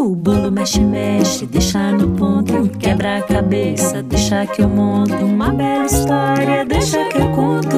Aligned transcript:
O 0.00 0.16
bolo 0.16 0.50
mexe, 0.50 0.80
mexe, 0.80 1.44
deixa 1.44 1.92
no 1.92 2.16
ponto. 2.16 2.70
Quebra 2.78 3.18
a 3.18 3.22
cabeça, 3.22 4.02
deixa 4.02 4.46
que 4.46 4.62
eu 4.62 4.68
monto. 4.68 5.12
Uma 5.12 5.52
bela 5.52 5.84
história, 5.84 6.64
deixa 6.64 7.06
que 7.10 7.18
eu 7.18 7.30
conto. 7.32 7.76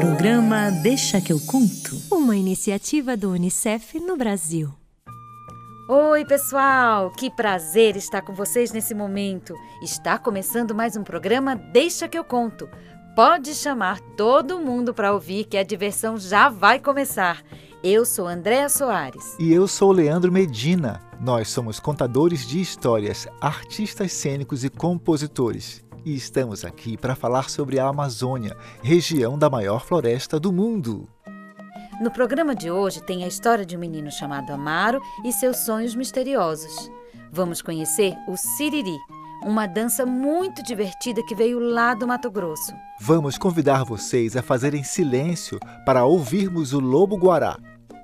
Programa 0.00 0.70
Deixa 0.82 1.20
que 1.20 1.30
eu 1.30 1.38
conto. 1.38 1.94
Uma 2.10 2.34
iniciativa 2.34 3.18
do 3.18 3.32
Unicef 3.32 4.00
no 4.00 4.16
Brasil. 4.16 4.72
Oi, 5.90 6.24
pessoal! 6.24 7.10
Que 7.10 7.28
prazer 7.28 7.96
estar 7.96 8.22
com 8.22 8.32
vocês 8.32 8.72
nesse 8.72 8.94
momento. 8.94 9.54
Está 9.82 10.16
começando 10.16 10.74
mais 10.74 10.96
um 10.96 11.04
programa 11.04 11.54
Deixa 11.54 12.08
que 12.08 12.16
eu 12.16 12.24
conto. 12.24 12.66
Pode 13.14 13.54
chamar 13.54 14.00
todo 14.16 14.58
mundo 14.58 14.94
para 14.94 15.12
ouvir 15.12 15.44
que 15.44 15.58
a 15.58 15.62
diversão 15.62 16.16
já 16.16 16.48
vai 16.48 16.80
começar. 16.80 17.42
Eu 17.82 18.04
sou 18.04 18.26
Andréa 18.26 18.68
Soares. 18.68 19.36
E 19.38 19.54
eu 19.54 19.66
sou 19.66 19.90
Leandro 19.90 20.30
Medina. 20.30 21.00
Nós 21.18 21.48
somos 21.48 21.80
contadores 21.80 22.46
de 22.46 22.60
histórias, 22.60 23.26
artistas 23.40 24.12
cênicos 24.12 24.64
e 24.64 24.68
compositores. 24.68 25.82
E 26.04 26.14
estamos 26.14 26.62
aqui 26.62 26.98
para 26.98 27.14
falar 27.14 27.48
sobre 27.48 27.78
a 27.78 27.86
Amazônia, 27.86 28.54
região 28.82 29.38
da 29.38 29.48
maior 29.48 29.82
floresta 29.82 30.38
do 30.38 30.52
mundo. 30.52 31.08
No 32.02 32.10
programa 32.10 32.54
de 32.54 32.70
hoje 32.70 33.02
tem 33.02 33.24
a 33.24 33.28
história 33.28 33.64
de 33.64 33.78
um 33.78 33.80
menino 33.80 34.10
chamado 34.10 34.52
Amaro 34.52 35.00
e 35.24 35.32
seus 35.32 35.56
sonhos 35.60 35.94
misteriosos. 35.94 36.90
Vamos 37.32 37.62
conhecer 37.62 38.14
o 38.28 38.36
Siriri, 38.36 38.98
uma 39.42 39.66
dança 39.66 40.04
muito 40.04 40.62
divertida 40.62 41.22
que 41.22 41.34
veio 41.34 41.58
lá 41.58 41.94
do 41.94 42.06
Mato 42.06 42.30
Grosso. 42.30 42.74
Vamos 43.00 43.38
convidar 43.38 43.84
vocês 43.84 44.36
a 44.36 44.42
fazerem 44.42 44.84
silêncio 44.84 45.58
para 45.84 46.04
ouvirmos 46.04 46.72
o 46.72 46.80
Lobo 46.80 47.16
Guará. 47.16 47.58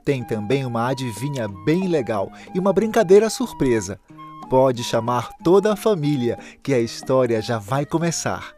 Tem 0.05 0.23
também 0.23 0.65
uma 0.65 0.89
adivinha 0.89 1.49
bem 1.65 1.89
legal 1.89 2.31
e 2.55 2.59
uma 2.59 2.73
brincadeira 2.73 3.29
surpresa. 3.29 4.01
Pode 4.49 4.85
chamar 4.85 5.31
toda 5.43 5.73
a 5.73 5.77
família, 5.77 6.39
que 6.63 6.73
a 6.73 6.79
história 6.79 7.43
já 7.43 7.59
vai 7.59 7.85
começar. 7.85 8.56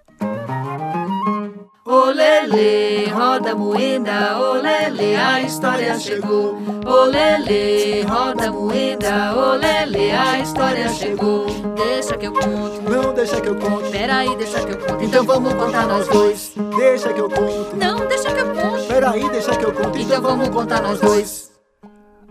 Olele, 2.39 3.06
roda 3.11 3.53
moeda, 3.53 4.39
olele, 4.39 5.17
a 5.17 5.42
história 5.42 5.98
chegou. 5.98 6.56
Olele, 6.86 8.03
roda 8.03 8.53
moeda, 8.53 9.34
olele, 9.36 10.12
a 10.12 10.39
história 10.39 10.89
chegou. 10.89 11.47
Deixa 11.75 12.16
que 12.16 12.27
eu 12.28 12.33
conto. 12.33 12.81
Não 12.89 13.12
deixa 13.12 13.41
que 13.41 13.48
eu 13.48 13.56
conto. 13.56 13.91
Peraí, 13.91 14.36
deixa 14.36 14.64
que 14.64 14.70
eu 14.70 14.78
conto. 14.78 15.05
Então 15.05 15.25
vamos 15.25 15.53
contar 15.55 15.89
nós 15.89 16.06
dois. 16.06 16.53
Deixa 16.77 17.12
que 17.12 17.20
eu 17.20 17.28
conto. 17.28 17.77
Não, 17.77 18.06
deixa 18.06 18.33
que 18.33 18.41
eu 18.41 18.55
conto. 18.55 18.86
Peraí, 18.86 19.28
deixa 19.31 19.56
que 19.56 19.64
eu 19.64 19.72
conto. 19.72 19.98
Então 19.98 20.22
vamos 20.22 20.48
contar 20.50 20.81
nós 20.81 21.00
dois. 21.00 21.50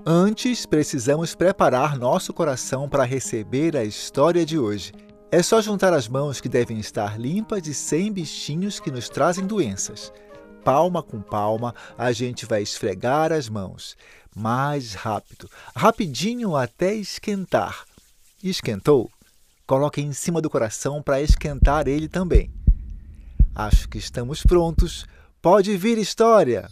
Antes, 0.06 0.66
precisamos 0.66 1.36
preparar 1.36 1.98
nosso 1.98 2.34
coração 2.34 2.88
para 2.88 3.04
receber 3.04 3.76
a 3.76 3.84
história 3.84 4.46
de 4.46 4.58
hoje. 4.58 4.94
É 5.30 5.44
só 5.44 5.62
juntar 5.62 5.94
as 5.94 6.08
mãos 6.08 6.40
que 6.40 6.48
devem 6.48 6.80
estar 6.80 7.20
limpas 7.20 7.68
e 7.68 7.74
sem 7.74 8.14
bichinhos 8.14 8.80
que 8.80 8.90
nos 8.90 9.10
trazem 9.10 9.46
doenças. 9.46 10.12
Palma 10.64 11.04
com 11.04 11.22
palma, 11.22 11.76
a 11.98 12.14
gente 12.14 12.46
vai 12.46 12.62
esfregar 12.62 13.34
as 13.34 13.50
mãos. 13.50 13.98
Mais 14.34 14.94
rápido, 14.94 15.50
rapidinho 15.76 16.56
até 16.56 16.96
esquentar. 16.96 17.84
Esquentou? 18.42 19.12
Coloque 19.66 20.00
em 20.00 20.14
cima 20.14 20.42
do 20.42 20.50
coração 20.50 21.04
para 21.04 21.22
esquentar 21.22 21.90
ele 21.90 22.08
também. 22.08 22.50
Acho 23.54 23.90
que 23.90 23.98
estamos 23.98 24.44
prontos. 24.44 25.06
Pode 25.42 25.76
vir 25.76 25.98
história! 25.98 26.70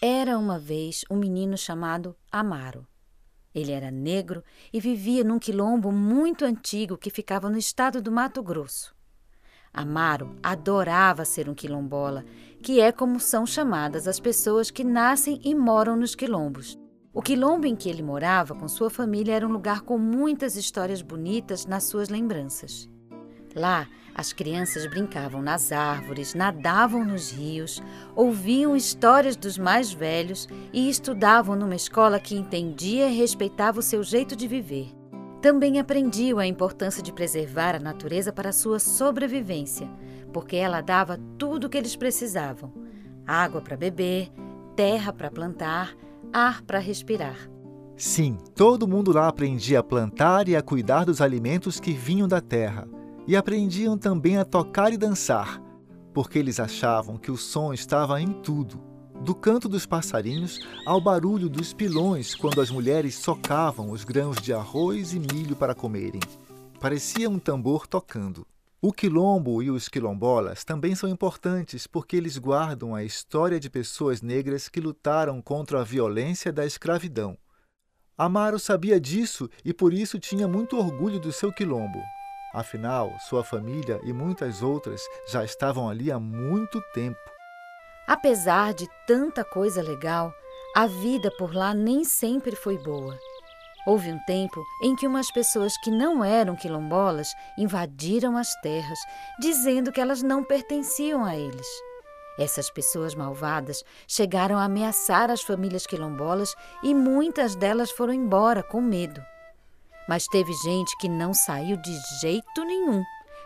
Era 0.00 0.38
uma 0.38 0.58
vez 0.58 1.04
um 1.10 1.16
menino 1.16 1.58
chamado 1.58 2.16
Amaro. 2.32 2.86
Ele 3.54 3.72
era 3.72 3.90
negro 3.90 4.44
e 4.72 4.80
vivia 4.80 5.24
num 5.24 5.38
quilombo 5.38 5.90
muito 5.90 6.44
antigo 6.44 6.96
que 6.96 7.10
ficava 7.10 7.50
no 7.50 7.58
estado 7.58 8.00
do 8.00 8.12
Mato 8.12 8.42
Grosso. 8.42 8.94
Amaro 9.72 10.36
adorava 10.42 11.24
ser 11.24 11.48
um 11.48 11.54
quilombola, 11.54 12.24
que 12.62 12.80
é 12.80 12.90
como 12.90 13.20
são 13.20 13.46
chamadas 13.46 14.08
as 14.08 14.18
pessoas 14.18 14.70
que 14.70 14.84
nascem 14.84 15.40
e 15.44 15.54
moram 15.54 15.96
nos 15.96 16.14
quilombos. 16.14 16.78
O 17.12 17.22
quilombo 17.22 17.66
em 17.66 17.74
que 17.74 17.88
ele 17.88 18.02
morava 18.02 18.54
com 18.54 18.68
sua 18.68 18.88
família 18.88 19.34
era 19.34 19.46
um 19.46 19.50
lugar 19.50 19.80
com 19.80 19.98
muitas 19.98 20.56
histórias 20.56 21.02
bonitas 21.02 21.66
nas 21.66 21.84
suas 21.84 22.08
lembranças. 22.08 22.88
Lá, 23.54 23.88
as 24.14 24.32
crianças 24.32 24.86
brincavam 24.86 25.40
nas 25.40 25.72
árvores, 25.72 26.34
nadavam 26.34 27.04
nos 27.04 27.30
rios, 27.30 27.82
ouviam 28.14 28.76
histórias 28.76 29.36
dos 29.36 29.56
mais 29.56 29.92
velhos 29.92 30.48
e 30.72 30.88
estudavam 30.88 31.56
numa 31.56 31.74
escola 31.74 32.20
que 32.20 32.36
entendia 32.36 33.08
e 33.08 33.16
respeitava 33.16 33.80
o 33.80 33.82
seu 33.82 34.02
jeito 34.02 34.34
de 34.34 34.46
viver. 34.46 34.88
Também 35.40 35.78
aprendiam 35.78 36.38
a 36.38 36.46
importância 36.46 37.02
de 37.02 37.12
preservar 37.12 37.74
a 37.74 37.80
natureza 37.80 38.32
para 38.32 38.52
sua 38.52 38.78
sobrevivência, 38.78 39.88
porque 40.32 40.56
ela 40.56 40.82
dava 40.82 41.18
tudo 41.38 41.64
o 41.66 41.70
que 41.70 41.78
eles 41.78 41.96
precisavam: 41.96 42.72
água 43.26 43.62
para 43.62 43.76
beber, 43.76 44.30
terra 44.76 45.12
para 45.12 45.30
plantar, 45.30 45.94
ar 46.32 46.62
para 46.62 46.78
respirar. 46.78 47.38
Sim, 47.96 48.36
todo 48.54 48.88
mundo 48.88 49.12
lá 49.12 49.28
aprendia 49.28 49.80
a 49.80 49.82
plantar 49.82 50.48
e 50.48 50.56
a 50.56 50.62
cuidar 50.62 51.04
dos 51.04 51.20
alimentos 51.20 51.80
que 51.80 51.92
vinham 51.92 52.28
da 52.28 52.40
terra 52.40 52.88
e 53.26 53.36
aprendiam 53.36 53.96
também 53.96 54.36
a 54.36 54.44
tocar 54.44 54.92
e 54.92 54.96
dançar, 54.96 55.60
porque 56.12 56.38
eles 56.38 56.58
achavam 56.58 57.16
que 57.16 57.30
o 57.30 57.36
som 57.36 57.72
estava 57.72 58.20
em 58.20 58.32
tudo, 58.32 58.80
do 59.20 59.34
canto 59.34 59.68
dos 59.68 59.84
passarinhos 59.84 60.58
ao 60.86 61.00
barulho 61.00 61.48
dos 61.48 61.72
pilões 61.74 62.34
quando 62.34 62.60
as 62.60 62.70
mulheres 62.70 63.16
socavam 63.16 63.90
os 63.90 64.02
grãos 64.02 64.36
de 64.40 64.52
arroz 64.52 65.12
e 65.12 65.18
milho 65.18 65.54
para 65.54 65.74
comerem. 65.74 66.20
Parecia 66.80 67.28
um 67.28 67.38
tambor 67.38 67.86
tocando. 67.86 68.46
O 68.82 68.94
quilombo 68.94 69.62
e 69.62 69.70
os 69.70 69.90
quilombolas 69.90 70.64
também 70.64 70.94
são 70.94 71.06
importantes 71.06 71.86
porque 71.86 72.16
eles 72.16 72.38
guardam 72.38 72.94
a 72.94 73.04
história 73.04 73.60
de 73.60 73.68
pessoas 73.68 74.22
negras 74.22 74.70
que 74.70 74.80
lutaram 74.80 75.42
contra 75.42 75.82
a 75.82 75.84
violência 75.84 76.50
da 76.50 76.64
escravidão. 76.64 77.36
Amaro 78.16 78.58
sabia 78.58 78.98
disso 78.98 79.50
e 79.62 79.74
por 79.74 79.92
isso 79.92 80.18
tinha 80.18 80.48
muito 80.48 80.78
orgulho 80.78 81.20
do 81.20 81.30
seu 81.30 81.52
quilombo. 81.52 82.00
Afinal, 82.52 83.16
sua 83.20 83.44
família 83.44 84.00
e 84.02 84.12
muitas 84.12 84.62
outras 84.62 85.00
já 85.28 85.44
estavam 85.44 85.88
ali 85.88 86.10
há 86.10 86.18
muito 86.18 86.80
tempo. 86.92 87.18
Apesar 88.08 88.74
de 88.74 88.88
tanta 89.06 89.44
coisa 89.44 89.80
legal, 89.80 90.32
a 90.74 90.86
vida 90.86 91.30
por 91.38 91.54
lá 91.54 91.72
nem 91.72 92.04
sempre 92.04 92.56
foi 92.56 92.76
boa. 92.76 93.16
Houve 93.86 94.10
um 94.10 94.18
tempo 94.24 94.62
em 94.82 94.96
que 94.96 95.06
umas 95.06 95.30
pessoas 95.30 95.76
que 95.78 95.90
não 95.90 96.24
eram 96.24 96.56
quilombolas 96.56 97.28
invadiram 97.56 98.36
as 98.36 98.52
terras, 98.60 98.98
dizendo 99.38 99.92
que 99.92 100.00
elas 100.00 100.22
não 100.22 100.44
pertenciam 100.44 101.24
a 101.24 101.36
eles. 101.36 101.66
Essas 102.38 102.70
pessoas 102.70 103.14
malvadas 103.14 103.84
chegaram 104.08 104.58
a 104.58 104.64
ameaçar 104.64 105.30
as 105.30 105.42
famílias 105.42 105.86
quilombolas 105.86 106.54
e 106.82 106.94
muitas 106.94 107.54
delas 107.54 107.90
foram 107.90 108.12
embora 108.12 108.62
com 108.62 108.80
medo. 108.80 109.22
Mas 110.10 110.26
teve 110.26 110.52
gente 110.54 110.96
que 110.98 111.08
não 111.08 111.32
saiu 111.32 111.76
de 111.76 111.96
jeito 112.20 112.64
nenhum, 112.64 113.04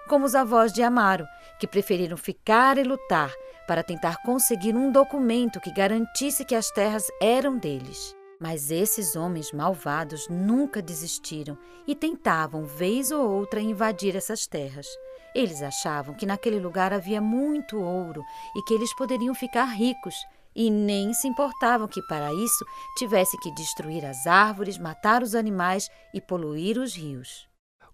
como 0.09 0.25
os 0.25 0.35
avós 0.35 0.73
de 0.73 0.83
Amaro, 0.83 1.27
que 1.61 1.67
preferiram 1.67 2.17
ficar 2.17 2.79
e 2.79 2.83
lutar 2.83 3.31
para 3.67 3.83
tentar 3.83 4.23
conseguir 4.23 4.75
um 4.75 4.91
documento 4.91 5.61
que 5.61 5.71
garantisse 5.71 6.43
que 6.43 6.55
as 6.55 6.71
terras 6.71 7.05
eram 7.21 7.59
deles. 7.59 8.17
Mas 8.41 8.71
esses 8.71 9.15
homens 9.15 9.53
malvados 9.53 10.27
nunca 10.31 10.81
desistiram 10.81 11.59
e 11.87 11.95
tentavam, 11.95 12.65
vez 12.65 13.11
ou 13.11 13.31
outra, 13.31 13.61
invadir 13.61 14.17
essas 14.17 14.47
terras. 14.47 14.87
Eles 15.35 15.61
achavam 15.61 16.15
que 16.15 16.25
naquele 16.25 16.61
lugar 16.61 16.95
havia 16.95 17.21
muito 17.21 17.79
ouro 17.79 18.25
e 18.57 18.63
que 18.63 18.73
eles 18.73 18.95
poderiam 18.97 19.35
ficar 19.35 19.65
ricos 19.65 20.15
e 20.55 20.71
nem 20.71 21.13
se 21.13 21.27
importavam 21.27 21.89
que 21.89 22.03
para 22.03 22.33
isso 22.33 22.65
tivesse 22.97 23.37
que 23.39 23.53
destruir 23.55 24.05
as 24.05 24.27
árvores, 24.27 24.79
matar 24.79 25.23
os 25.23 25.35
animais 25.35 25.89
e 26.13 26.21
poluir 26.21 26.79
os 26.79 26.95
rios. 26.95 27.47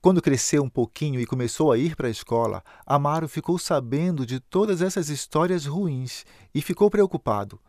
Quando 0.03 0.23
cresceu 0.23 0.63
um 0.63 0.69
pouquinho 0.69 1.21
e 1.21 1.27
começou 1.27 1.71
a 1.71 1.77
ir 1.77 1.95
para 1.95 2.09
a 2.09 2.11
escola, 2.11 2.63
Amaro 2.87 3.29
ficou 3.29 3.59
sabendo 3.59 4.25
de 4.25 4.41
todas 4.41 4.81
essas 4.81 5.11
histórias 5.11 5.67
ruins 5.67 6.25
e 6.55 6.63
ficou 6.63 6.89
preocupado. 6.89 7.61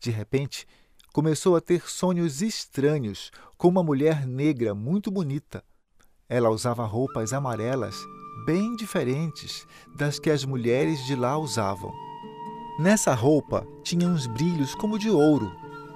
De 0.00 0.10
repente, 0.10 0.66
começou 1.12 1.54
a 1.54 1.60
ter 1.60 1.88
sonhos 1.88 2.40
estranhos 2.40 3.30
com 3.58 3.68
uma 3.68 3.82
mulher 3.82 4.26
negra 4.26 4.74
muito 4.74 5.10
bonita. 5.10 5.62
Ela 6.28 6.48
usava 6.48 6.84
roupas 6.86 7.34
amarelas, 7.34 7.96
bem 8.46 8.74
diferentes 8.74 9.66
das 9.96 10.18
que 10.18 10.30
as 10.30 10.44
mulheres 10.46 11.04
de 11.04 11.14
lá 11.14 11.36
usavam. 11.36 12.05
Nessa 12.78 13.14
roupa 13.14 13.66
tinha 13.82 14.06
uns 14.06 14.26
brilhos 14.26 14.74
como 14.74 14.98
de 14.98 15.08
ouro, 15.08 15.50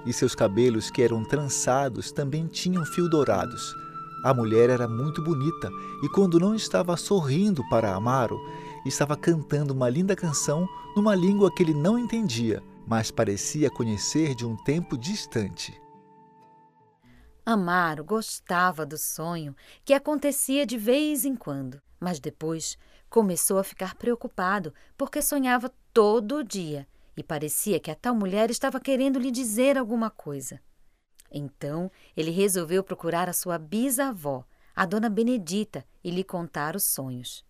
e 0.05 0.11
seus 0.11 0.33
cabelos, 0.33 0.89
que 0.89 1.01
eram 1.01 1.23
trançados, 1.23 2.11
também 2.11 2.47
tinham 2.47 2.83
fio 2.83 3.07
dourados. 3.07 3.75
A 4.23 4.33
mulher 4.33 4.69
era 4.69 4.87
muito 4.87 5.21
bonita 5.21 5.69
e, 6.03 6.09
quando 6.09 6.39
não 6.39 6.55
estava 6.55 6.97
sorrindo 6.97 7.67
para 7.69 7.93
Amaro, 7.93 8.39
estava 8.85 9.15
cantando 9.15 9.73
uma 9.73 9.89
linda 9.89 10.15
canção 10.15 10.67
numa 10.95 11.13
língua 11.13 11.53
que 11.53 11.61
ele 11.61 11.73
não 11.73 11.99
entendia, 11.99 12.63
mas 12.87 13.11
parecia 13.11 13.69
conhecer 13.69 14.33
de 14.33 14.45
um 14.45 14.55
tempo 14.55 14.97
distante. 14.97 15.79
Amaro 17.45 18.03
gostava 18.03 18.85
do 18.85 18.97
sonho 18.97 19.55
que 19.83 19.93
acontecia 19.93 20.65
de 20.65 20.77
vez 20.77 21.25
em 21.25 21.35
quando, 21.35 21.81
mas 21.99 22.19
depois 22.19 22.77
começou 23.11 23.59
a 23.59 23.63
ficar 23.63 23.93
preocupado 23.95 24.73
porque 24.97 25.21
sonhava 25.21 25.69
todo 25.93 26.45
dia 26.45 26.87
e 27.15 27.21
parecia 27.21 27.77
que 27.77 27.91
a 27.91 27.95
tal 27.95 28.15
mulher 28.15 28.49
estava 28.49 28.79
querendo 28.79 29.19
lhe 29.19 29.29
dizer 29.29 29.77
alguma 29.77 30.09
coisa. 30.09 30.61
Então 31.29 31.91
ele 32.15 32.31
resolveu 32.31 32.81
procurar 32.81 33.27
a 33.27 33.33
sua 33.33 33.57
bisavó, 33.57 34.45
a 34.73 34.85
dona 34.85 35.09
Benedita, 35.09 35.85
e 36.01 36.09
lhe 36.09 36.23
contar 36.23 36.73
os 36.73 36.83
sonhos. 36.83 37.45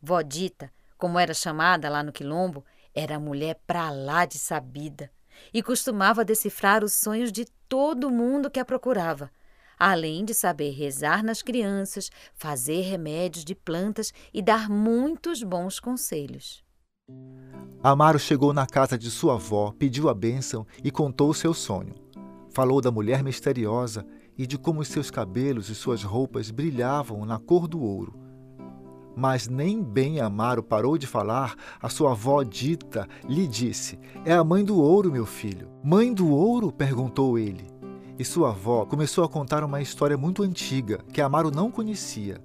Vó 0.00 0.22
Dita, 0.22 0.72
como 0.96 1.18
era 1.18 1.34
chamada 1.34 1.90
lá 1.90 2.02
no 2.02 2.10
quilombo, 2.10 2.64
era 2.94 3.20
mulher 3.20 3.60
pra 3.66 3.90
lá 3.90 4.24
de 4.24 4.38
sabida 4.38 5.10
e 5.52 5.62
costumava 5.62 6.24
decifrar 6.24 6.82
os 6.82 6.94
sonhos 6.94 7.30
de 7.30 7.44
todo 7.68 8.10
mundo 8.10 8.50
que 8.50 8.58
a 8.58 8.64
procurava, 8.64 9.30
além 9.78 10.24
de 10.24 10.34
saber 10.34 10.70
rezar 10.70 11.22
nas 11.22 11.42
crianças, 11.42 12.10
fazer 12.34 12.82
remédios 12.82 13.44
de 13.44 13.54
plantas 13.54 14.12
e 14.32 14.40
dar 14.40 14.68
muitos 14.68 15.42
bons 15.42 15.78
conselhos. 15.78 16.64
Amaro 17.82 18.18
chegou 18.18 18.52
na 18.52 18.66
casa 18.66 18.98
de 18.98 19.10
sua 19.10 19.34
avó, 19.34 19.72
pediu 19.78 20.08
a 20.08 20.14
bênção 20.14 20.66
e 20.82 20.90
contou 20.90 21.30
o 21.30 21.34
seu 21.34 21.54
sonho. 21.54 21.94
Falou 22.50 22.80
da 22.80 22.90
mulher 22.90 23.22
misteriosa 23.22 24.04
e 24.36 24.46
de 24.46 24.58
como 24.58 24.84
seus 24.84 25.10
cabelos 25.10 25.68
e 25.68 25.74
suas 25.74 26.02
roupas 26.02 26.50
brilhavam 26.50 27.24
na 27.24 27.38
cor 27.38 27.68
do 27.68 27.80
ouro. 27.80 28.26
Mas 29.16 29.48
nem 29.48 29.82
bem 29.82 30.20
Amaro 30.20 30.62
parou 30.62 30.98
de 30.98 31.06
falar, 31.06 31.54
a 31.80 31.88
sua 31.88 32.10
avó 32.10 32.42
Dita 32.42 33.08
lhe 33.26 33.46
disse: 33.46 33.98
É 34.26 34.34
a 34.34 34.44
mãe 34.44 34.62
do 34.62 34.78
ouro, 34.78 35.10
meu 35.10 35.24
filho. 35.24 35.70
Mãe 35.82 36.12
do 36.12 36.28
ouro? 36.28 36.70
perguntou 36.70 37.38
ele. 37.38 37.66
E 38.18 38.24
sua 38.24 38.48
avó 38.48 38.86
começou 38.86 39.24
a 39.24 39.28
contar 39.28 39.62
uma 39.62 39.82
história 39.82 40.16
muito 40.16 40.42
antiga 40.42 40.98
que 41.12 41.20
Amaro 41.20 41.50
não 41.50 41.70
conhecia, 41.70 42.40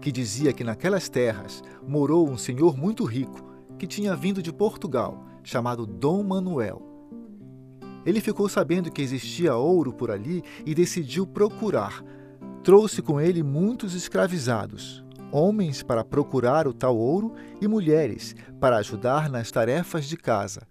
que 0.00 0.10
dizia 0.10 0.50
que 0.50 0.64
naquelas 0.64 1.10
terras 1.10 1.62
morou 1.86 2.26
um 2.26 2.38
senhor 2.38 2.74
muito 2.74 3.04
rico 3.04 3.44
que 3.78 3.86
tinha 3.86 4.16
vindo 4.16 4.42
de 4.42 4.50
Portugal, 4.50 5.22
chamado 5.42 5.86
Dom 5.86 6.22
Manuel. 6.22 6.80
Ele 8.06 8.20
ficou 8.20 8.48
sabendo 8.48 8.90
que 8.90 9.02
existia 9.02 9.54
ouro 9.54 9.92
por 9.92 10.10
ali 10.10 10.42
e 10.64 10.74
decidiu 10.74 11.26
procurar. 11.26 12.02
Trouxe 12.64 13.02
com 13.02 13.20
ele 13.20 13.42
muitos 13.42 13.94
escravizados, 13.94 15.04
homens 15.30 15.82
para 15.82 16.02
procurar 16.02 16.66
o 16.66 16.72
tal 16.72 16.96
ouro 16.96 17.34
e 17.60 17.68
mulheres 17.68 18.34
para 18.58 18.78
ajudar 18.78 19.28
nas 19.28 19.50
tarefas 19.50 20.06
de 20.06 20.16
casa. 20.16 20.62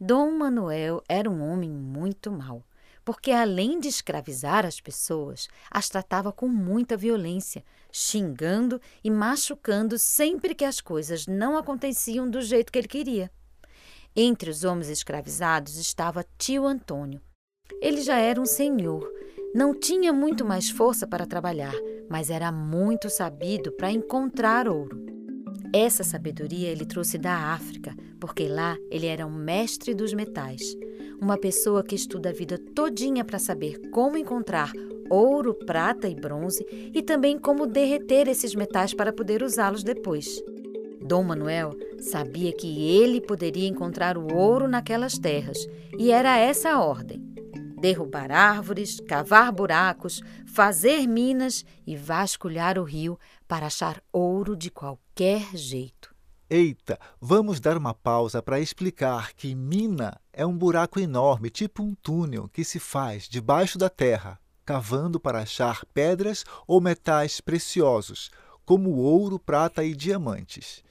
Dom 0.00 0.30
Manuel 0.32 1.02
era 1.08 1.30
um 1.30 1.42
homem 1.42 1.70
muito 1.70 2.32
mau, 2.32 2.62
porque 3.06 3.30
além 3.30 3.78
de 3.78 3.86
escravizar 3.86 4.66
as 4.66 4.80
pessoas, 4.80 5.46
as 5.70 5.88
tratava 5.88 6.32
com 6.32 6.48
muita 6.48 6.96
violência, 6.96 7.62
xingando 7.92 8.80
e 9.02 9.08
machucando 9.12 9.96
sempre 9.96 10.56
que 10.56 10.64
as 10.64 10.80
coisas 10.80 11.24
não 11.24 11.56
aconteciam 11.56 12.28
do 12.28 12.42
jeito 12.42 12.72
que 12.72 12.80
ele 12.80 12.88
queria. 12.88 13.30
Entre 14.16 14.50
os 14.50 14.64
homens 14.64 14.88
escravizados 14.88 15.76
estava 15.76 16.26
tio 16.36 16.66
Antônio. 16.66 17.20
Ele 17.80 18.02
já 18.02 18.18
era 18.18 18.40
um 18.40 18.46
senhor, 18.46 19.08
não 19.54 19.72
tinha 19.72 20.12
muito 20.12 20.44
mais 20.44 20.68
força 20.68 21.06
para 21.06 21.26
trabalhar, 21.26 21.74
mas 22.10 22.28
era 22.28 22.50
muito 22.50 23.08
sabido 23.08 23.70
para 23.70 23.92
encontrar 23.92 24.66
ouro. 24.66 25.06
Essa 25.72 26.02
sabedoria 26.02 26.70
ele 26.70 26.84
trouxe 26.84 27.18
da 27.18 27.52
África, 27.52 27.94
porque 28.18 28.48
lá 28.48 28.76
ele 28.90 29.06
era 29.06 29.24
um 29.24 29.32
mestre 29.32 29.94
dos 29.94 30.12
metais, 30.12 30.76
uma 31.20 31.38
pessoa 31.38 31.82
que 31.82 31.94
estuda 31.94 32.30
a 32.30 32.32
vida 32.32 32.58
todinha 32.74 33.24
para 33.24 33.38
saber 33.38 33.80
como 33.90 34.16
encontrar 34.16 34.72
ouro, 35.08 35.54
prata 35.54 36.08
e 36.08 36.14
bronze 36.14 36.66
e 36.70 37.02
também 37.02 37.38
como 37.38 37.66
derreter 37.66 38.28
esses 38.28 38.54
metais 38.54 38.92
para 38.92 39.12
poder 39.12 39.42
usá-los 39.42 39.82
depois. 39.82 40.42
Dom 41.00 41.22
Manuel 41.22 41.76
sabia 42.00 42.52
que 42.52 42.88
ele 42.98 43.20
poderia 43.20 43.68
encontrar 43.68 44.18
o 44.18 44.34
ouro 44.34 44.66
naquelas 44.66 45.18
terras 45.18 45.58
e 45.96 46.10
era 46.10 46.36
essa 46.36 46.70
a 46.70 46.82
ordem: 46.82 47.20
derrubar 47.80 48.32
árvores, 48.32 49.00
cavar 49.00 49.52
buracos, 49.52 50.20
fazer 50.46 51.06
minas 51.06 51.64
e 51.86 51.96
vasculhar 51.96 52.78
o 52.78 52.82
rio 52.82 53.18
para 53.46 53.66
achar 53.66 54.02
ouro 54.12 54.56
de 54.56 54.70
qualquer 54.70 55.56
jeito. 55.56 56.14
Eita, 56.48 56.96
vamos 57.20 57.58
dar 57.58 57.76
uma 57.76 57.92
pausa 57.92 58.40
para 58.40 58.60
explicar 58.60 59.32
que 59.34 59.52
mina 59.52 60.16
é 60.36 60.44
um 60.44 60.56
buraco 60.56 61.00
enorme, 61.00 61.48
tipo 61.48 61.82
um 61.82 61.94
túnel, 61.94 62.48
que 62.52 62.62
se 62.62 62.78
faz 62.78 63.26
debaixo 63.26 63.78
da 63.78 63.88
terra 63.88 64.38
cavando 64.66 65.20
para 65.20 65.42
achar 65.42 65.84
pedras 65.94 66.44
ou 66.66 66.80
metais 66.80 67.40
preciosos, 67.40 68.32
como 68.64 68.96
ouro, 68.96 69.38
prata 69.38 69.84
e 69.84 69.94
diamantes. 69.94 70.82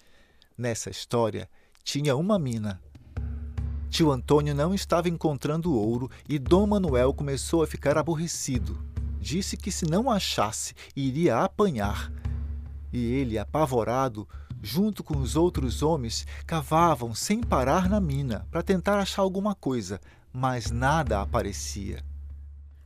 Nessa 0.57 0.89
história, 0.89 1.49
tinha 1.83 2.15
uma 2.15 2.39
mina. 2.39 2.81
Tio 3.89 4.11
Antônio 4.11 4.55
não 4.55 4.73
estava 4.73 5.09
encontrando 5.09 5.75
ouro 5.75 6.09
e 6.27 6.39
Dom 6.39 6.65
Manuel 6.65 7.13
começou 7.13 7.61
a 7.61 7.67
ficar 7.67 7.97
aborrecido. 7.97 8.79
Disse 9.19 9.57
que 9.57 9.71
se 9.71 9.85
não 9.85 10.09
achasse, 10.09 10.73
iria 10.95 11.39
apanhar. 11.39 12.11
E 12.93 12.97
ele, 12.97 13.37
apavorado, 13.37 14.27
junto 14.65 15.03
com 15.03 15.19
os 15.19 15.35
outros 15.35 15.83
homens, 15.83 16.25
cavavam 16.47 17.13
sem 17.13 17.39
parar 17.39 17.87
na 17.87 18.01
mina 18.01 18.47
para 18.49 18.63
tentar 18.63 18.97
achar 18.97 19.21
alguma 19.21 19.53
coisa, 19.53 20.01
mas 20.33 20.71
nada 20.71 21.21
aparecia. 21.21 22.03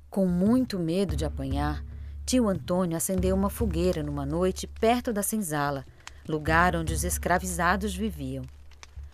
Com 0.10 0.28
muito 0.28 0.78
medo 0.78 1.16
de 1.16 1.24
apanhar, 1.24 1.82
tio 2.26 2.50
Antônio 2.50 2.98
acendeu 2.98 3.34
uma 3.34 3.50
fogueira 3.50 4.04
numa 4.04 4.26
noite 4.26 4.68
perto 4.68 5.14
da 5.14 5.24
senzala, 5.24 5.86
lugar 6.28 6.76
onde 6.76 6.94
os 6.94 7.06
escravizados 7.06 7.96
viviam. 7.96 8.44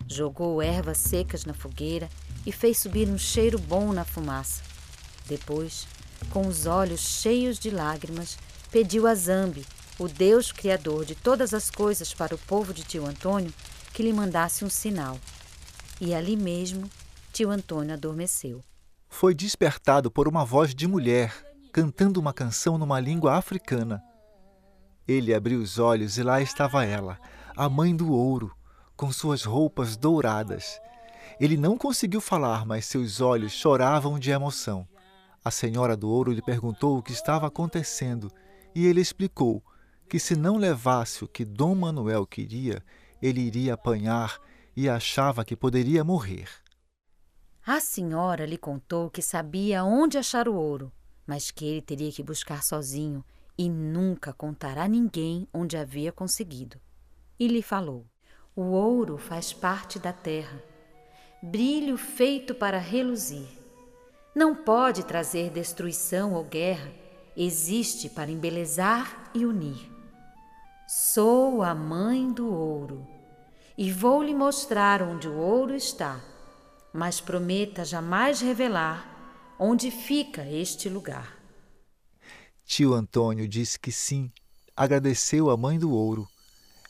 Jogou 0.08 0.60
ervas 0.60 0.98
secas 0.98 1.44
na 1.44 1.54
fogueira 1.54 2.08
e 2.44 2.50
fez 2.50 2.78
subir 2.78 3.08
um 3.08 3.16
cheiro 3.16 3.60
bom 3.60 3.92
na 3.92 4.04
fumaça. 4.04 4.64
Depois, 5.28 5.86
com 6.30 6.48
os 6.48 6.66
olhos 6.66 7.00
cheios 7.00 7.60
de 7.60 7.70
lágrimas, 7.70 8.36
pediu 8.72 9.06
a 9.06 9.14
Zambi, 9.14 9.64
o 9.98 10.08
Deus 10.08 10.52
criador 10.52 11.04
de 11.04 11.14
todas 11.14 11.54
as 11.54 11.70
coisas 11.70 12.12
para 12.12 12.34
o 12.34 12.38
povo 12.38 12.72
de 12.72 12.82
tio 12.82 13.06
Antônio, 13.06 13.52
que 13.92 14.02
lhe 14.02 14.12
mandasse 14.12 14.64
um 14.64 14.70
sinal. 14.70 15.18
E 16.00 16.14
ali 16.14 16.36
mesmo, 16.36 16.90
tio 17.32 17.50
Antônio 17.50 17.94
adormeceu 17.94 18.62
foi 19.08 19.34
despertado 19.34 20.10
por 20.10 20.28
uma 20.28 20.44
voz 20.44 20.74
de 20.74 20.86
mulher 20.86 21.34
cantando 21.72 22.20
uma 22.20 22.32
canção 22.32 22.76
numa 22.76 23.00
língua 23.00 23.34
africana. 23.34 24.02
Ele 25.06 25.34
abriu 25.34 25.60
os 25.60 25.78
olhos 25.78 26.18
e 26.18 26.22
lá 26.22 26.40
estava 26.40 26.84
ela, 26.84 27.18
a 27.56 27.68
mãe 27.68 27.94
do 27.94 28.12
ouro, 28.12 28.54
com 28.96 29.12
suas 29.12 29.44
roupas 29.44 29.96
douradas. 29.96 30.80
Ele 31.40 31.56
não 31.56 31.78
conseguiu 31.78 32.20
falar, 32.20 32.66
mas 32.66 32.86
seus 32.86 33.20
olhos 33.20 33.52
choravam 33.52 34.18
de 34.18 34.30
emoção. 34.30 34.86
A 35.44 35.50
senhora 35.50 35.96
do 35.96 36.10
ouro 36.10 36.32
lhe 36.32 36.42
perguntou 36.42 36.98
o 36.98 37.02
que 37.02 37.12
estava 37.12 37.46
acontecendo 37.46 38.30
e 38.74 38.86
ele 38.86 39.00
explicou 39.00 39.62
que 40.08 40.18
se 40.18 40.36
não 40.36 40.56
levasse 40.56 41.24
o 41.24 41.28
que 41.28 41.44
Dom 41.44 41.74
Manuel 41.74 42.26
queria, 42.26 42.82
ele 43.20 43.40
iria 43.40 43.74
apanhar 43.74 44.40
e 44.76 44.88
achava 44.88 45.44
que 45.44 45.56
poderia 45.56 46.04
morrer. 46.04 46.48
A 47.66 47.80
senhora 47.80 48.46
lhe 48.46 48.56
contou 48.56 49.10
que 49.10 49.20
sabia 49.20 49.82
onde 49.82 50.16
achar 50.16 50.48
o 50.48 50.54
ouro, 50.54 50.92
mas 51.26 51.50
que 51.50 51.64
ele 51.64 51.82
teria 51.82 52.12
que 52.12 52.22
buscar 52.22 52.62
sozinho 52.62 53.24
e 53.58 53.68
nunca 53.68 54.32
contar 54.32 54.78
a 54.78 54.86
ninguém 54.86 55.48
onde 55.52 55.76
havia 55.76 56.12
conseguido. 56.12 56.78
E 57.38 57.48
lhe 57.48 57.62
falou: 57.62 58.06
O 58.54 58.62
ouro 58.62 59.18
faz 59.18 59.52
parte 59.52 59.98
da 59.98 60.12
terra, 60.12 60.62
brilho 61.42 61.96
feito 61.96 62.54
para 62.54 62.78
reluzir. 62.78 63.48
Não 64.34 64.54
pode 64.54 65.04
trazer 65.04 65.50
destruição 65.50 66.34
ou 66.34 66.44
guerra, 66.44 66.92
existe 67.36 68.08
para 68.08 68.30
embelezar 68.30 69.30
e 69.34 69.44
unir. 69.44 69.95
Sou 70.88 71.62
a 71.62 71.74
mãe 71.74 72.32
do 72.32 72.52
ouro 72.52 73.06
e 73.76 73.92
vou 73.92 74.22
lhe 74.22 74.34
mostrar 74.34 75.02
onde 75.02 75.28
o 75.28 75.36
ouro 75.36 75.74
está 75.74 76.20
mas 76.96 77.20
prometa 77.20 77.84
jamais 77.84 78.40
revelar 78.40 79.54
onde 79.58 79.90
fica 79.90 80.48
este 80.50 80.88
lugar. 80.88 81.36
Tio 82.64 82.94
Antônio 82.94 83.46
disse 83.46 83.78
que 83.78 83.92
sim, 83.92 84.32
agradeceu 84.74 85.50
à 85.50 85.56
mãe 85.58 85.78
do 85.78 85.90
ouro. 85.90 86.26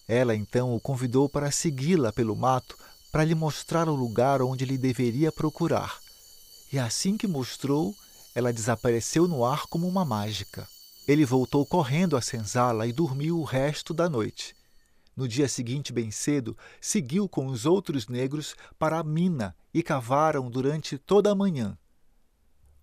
Ela 0.07 0.37
então 0.37 0.75
o 0.75 0.81
convidou 0.81 1.29
para 1.29 1.51
segui-la 1.51 2.13
pelo 2.13 2.37
mato 2.37 2.79
para 3.11 3.25
lhe 3.25 3.35
mostrar 3.35 3.89
o 3.89 3.97
lugar 3.97 4.41
onde 4.41 4.65
ele 4.65 4.79
deveria 4.79 5.33
procurar. 5.33 5.99
E 6.73 6.79
assim 6.79 7.17
que 7.17 7.27
mostrou, 7.27 7.93
ela 8.33 8.53
desapareceu 8.53 9.27
no 9.27 9.45
ar 9.45 9.67
como 9.67 9.89
uma 9.89 10.05
mágica. 10.05 10.69
Ele 11.07 11.25
voltou 11.25 11.65
correndo 11.65 12.17
à 12.17 12.21
senzala 12.21 12.87
e 12.87 12.93
dormiu 12.93 13.39
o 13.39 13.45
resto 13.45 13.95
da 13.95 14.09
noite. 14.09 14.57
No 15.17 15.29
dia 15.29 15.49
seguinte, 15.49 15.93
bem 15.93 16.11
cedo, 16.11 16.57
seguiu 16.81 17.29
com 17.29 17.47
os 17.47 17.65
outros 17.65 18.09
negros 18.09 18.55
para 18.79 18.99
a 18.99 19.05
mina 19.05 19.55
e 19.73 19.83
cavaram 19.83 20.51
durante 20.51 20.99
toda 20.99 21.31
a 21.31 21.35
manhã. 21.35 21.79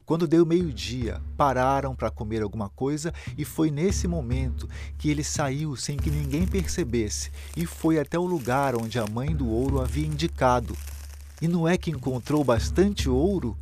Quando 0.06 0.28
deu 0.28 0.46
meio-dia, 0.46 1.22
pararam 1.38 1.96
para 1.96 2.12
comer 2.12 2.42
alguma 2.42 2.70
coisa 2.70 3.14
e 3.38 3.46
foi 3.46 3.70
nesse 3.70 4.08
momento 4.08 4.70
que 4.98 5.10
ele 5.10 5.24
saiu 5.24 5.76
sem 5.76 5.96
que 5.96 6.10
ninguém 6.10 6.48
percebesse 6.48 7.32
e 7.56 7.66
foi 7.66 8.00
até 8.00 8.18
o 8.18 8.26
lugar 8.26 8.76
onde 8.76 9.00
a 9.00 9.06
mãe 9.06 9.36
do 9.36 9.48
ouro 9.48 9.82
havia 9.82 10.08
indicado. 10.08 10.76
E 11.42 11.48
não 11.48 11.68
é 11.68 11.78
que 11.78 11.92
encontrou 11.92 12.44
bastante 12.44 13.10
ouro? 13.10 13.58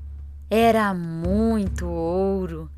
Era 0.50 0.94
muito 0.94 1.88
ouro. 1.88 2.70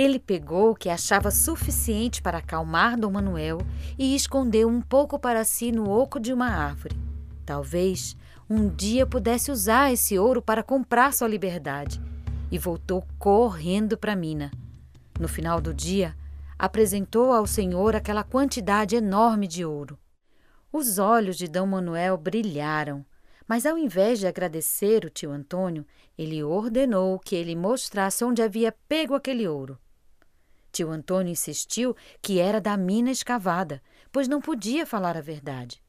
Ele 0.00 0.20
pegou 0.20 0.70
o 0.70 0.74
que 0.76 0.88
achava 0.88 1.28
suficiente 1.28 2.22
para 2.22 2.38
acalmar 2.38 2.96
Dom 2.96 3.10
Manuel 3.10 3.58
e 3.98 4.14
escondeu 4.14 4.68
um 4.68 4.80
pouco 4.80 5.18
para 5.18 5.42
si 5.42 5.72
no 5.72 5.90
oco 5.90 6.20
de 6.20 6.32
uma 6.32 6.46
árvore. 6.46 6.96
Talvez 7.44 8.16
um 8.48 8.68
dia 8.68 9.04
pudesse 9.04 9.50
usar 9.50 9.92
esse 9.92 10.16
ouro 10.16 10.40
para 10.40 10.62
comprar 10.62 11.12
sua 11.12 11.26
liberdade. 11.26 12.00
E 12.48 12.56
voltou 12.56 13.04
correndo 13.18 13.98
para 13.98 14.12
a 14.12 14.16
mina. 14.16 14.52
No 15.18 15.26
final 15.26 15.60
do 15.60 15.74
dia, 15.74 16.14
apresentou 16.56 17.32
ao 17.32 17.44
senhor 17.44 17.96
aquela 17.96 18.22
quantidade 18.22 18.94
enorme 18.94 19.48
de 19.48 19.64
ouro. 19.64 19.98
Os 20.72 21.00
olhos 21.00 21.36
de 21.36 21.48
Dom 21.48 21.66
Manuel 21.66 22.16
brilharam, 22.16 23.04
mas 23.48 23.66
ao 23.66 23.76
invés 23.76 24.20
de 24.20 24.28
agradecer 24.28 25.04
o 25.04 25.10
tio 25.10 25.32
Antônio, 25.32 25.84
ele 26.16 26.40
ordenou 26.44 27.18
que 27.18 27.34
ele 27.34 27.56
mostrasse 27.56 28.24
onde 28.24 28.40
havia 28.40 28.72
pego 28.88 29.16
aquele 29.16 29.48
ouro. 29.48 29.76
Tio 30.72 30.90
Antônio 30.90 31.32
insistiu 31.32 31.96
que 32.20 32.38
era 32.38 32.60
da 32.60 32.76
mina 32.76 33.10
escavada, 33.10 33.82
pois 34.12 34.28
não 34.28 34.40
podia 34.40 34.86
falar 34.86 35.16
a 35.16 35.20
verdade. 35.20 35.82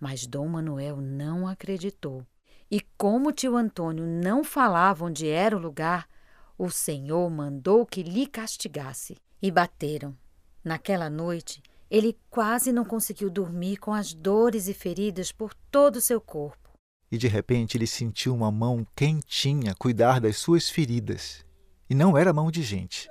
Mas 0.00 0.26
Dom 0.26 0.48
Manuel 0.48 0.96
não 0.96 1.46
acreditou. 1.46 2.26
E 2.70 2.80
como 2.96 3.32
tio 3.32 3.56
Antônio 3.56 4.06
não 4.06 4.42
falava 4.42 5.04
onde 5.04 5.28
era 5.28 5.56
o 5.56 5.60
lugar, 5.60 6.08
o 6.56 6.70
Senhor 6.70 7.30
mandou 7.30 7.84
que 7.84 8.02
lhe 8.02 8.26
castigasse. 8.26 9.16
E 9.40 9.50
bateram. 9.50 10.16
Naquela 10.64 11.10
noite, 11.10 11.60
ele 11.90 12.16
quase 12.30 12.72
não 12.72 12.84
conseguiu 12.84 13.28
dormir 13.28 13.76
com 13.76 13.92
as 13.92 14.14
dores 14.14 14.68
e 14.68 14.72
feridas 14.72 15.30
por 15.30 15.52
todo 15.70 15.96
o 15.96 16.00
seu 16.00 16.20
corpo. 16.20 16.70
E 17.10 17.18
de 17.18 17.28
repente 17.28 17.76
ele 17.76 17.86
sentiu 17.86 18.34
uma 18.34 18.50
mão 18.50 18.86
quentinha 18.96 19.74
cuidar 19.74 20.18
das 20.18 20.38
suas 20.38 20.70
feridas. 20.70 21.44
E 21.90 21.94
não 21.94 22.16
era 22.16 22.32
mão 22.32 22.50
de 22.50 22.62
gente. 22.62 23.10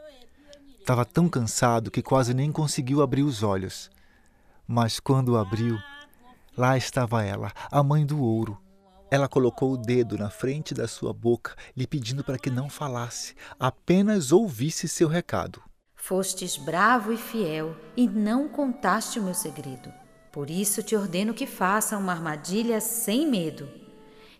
Estava 0.82 1.06
tão 1.06 1.30
cansado 1.30 1.92
que 1.92 2.02
quase 2.02 2.34
nem 2.34 2.52
conseguiu 2.52 3.04
abrir 3.04 3.22
os 3.22 3.44
olhos. 3.44 3.92
Mas 4.68 5.00
quando 5.00 5.38
abriu, 5.38 5.78
lá 6.58 6.76
estava 6.76 7.24
ela, 7.24 7.52
a 7.72 7.84
mãe 7.84 8.04
do 8.04 8.20
ouro. 8.20 8.58
Ela 9.12 9.30
colocou 9.30 9.74
o 9.74 9.78
dedo 9.78 10.18
na 10.18 10.32
frente 10.32 10.74
da 10.74 10.88
sua 10.88 11.14
boca, 11.14 11.56
lhe 11.78 11.86
pedindo 11.86 12.24
para 12.24 12.40
que 12.40 12.50
não 12.50 12.68
falasse, 12.68 13.36
apenas 13.60 14.32
ouvisse 14.32 14.88
seu 14.88 15.08
recado. 15.08 15.62
Fostes 15.96 16.58
bravo 16.58 17.14
e 17.14 17.18
fiel 17.18 17.76
e 17.96 18.08
não 18.08 18.50
contaste 18.50 19.20
o 19.20 19.24
meu 19.24 19.36
segredo. 19.36 19.94
Por 20.32 20.50
isso 20.50 20.82
te 20.82 20.96
ordeno 20.96 21.32
que 21.32 21.46
faça 21.46 21.96
uma 21.96 22.12
armadilha 22.12 22.82
sem 22.82 23.30
medo. 23.30 23.70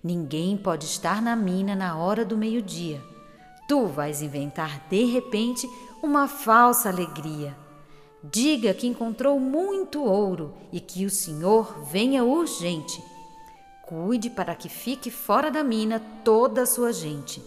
Ninguém 0.04 0.58
pode 0.58 0.86
estar 0.86 1.22
na 1.22 1.36
mina 1.36 1.76
na 1.76 1.96
hora 1.98 2.26
do 2.26 2.36
meio-dia. 2.36 3.00
Tu 3.68 3.86
vais 3.86 4.24
inventar 4.24 4.88
de 4.90 5.06
repente 5.06 5.68
uma 6.02 6.28
falsa 6.28 6.90
alegria. 6.90 7.56
Diga 8.24 8.74
que 8.74 8.88
encontrou 8.88 9.40
muito 9.40 10.04
ouro 10.04 10.56
e 10.72 10.80
que 10.80 11.06
o 11.06 11.10
senhor 11.10 11.84
venha 11.86 12.24
urgente. 12.24 13.04
Cuide 13.84 14.30
para 14.30 14.56
que 14.56 14.70
fique 14.70 15.12
fora 15.12 15.52
da 15.52 15.64
mina 15.64 16.02
toda 16.24 16.64
a 16.64 16.66
sua 16.66 16.92
gente. 16.92 17.44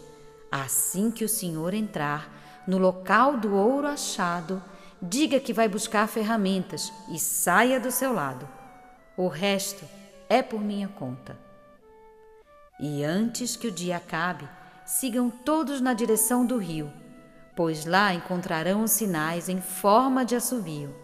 Assim 0.50 1.10
que 1.10 1.24
o 1.24 1.28
senhor 1.28 1.74
entrar 1.74 2.62
no 2.66 2.78
local 2.78 3.36
do 3.36 3.54
ouro 3.54 3.86
achado, 3.86 4.62
diga 5.00 5.40
que 5.40 5.52
vai 5.52 5.68
buscar 5.68 6.08
ferramentas 6.08 6.92
e 7.08 7.18
saia 7.18 7.78
do 7.78 7.90
seu 7.90 8.12
lado. 8.12 8.48
O 9.16 9.28
resto 9.28 9.84
é 10.28 10.42
por 10.42 10.60
minha 10.60 10.88
conta. 10.88 11.36
E 12.80 13.04
antes 13.04 13.56
que 13.56 13.68
o 13.68 13.72
dia 13.72 13.96
acabe, 13.96 14.48
sigam 14.84 15.30
todos 15.30 15.80
na 15.80 15.92
direção 15.92 16.44
do 16.44 16.56
rio 16.56 16.90
pois 17.56 17.84
lá 17.84 18.12
encontrarão 18.12 18.82
os 18.82 18.90
sinais 18.90 19.48
em 19.48 19.60
forma 19.60 20.24
de 20.24 20.34
assovio. 20.34 20.94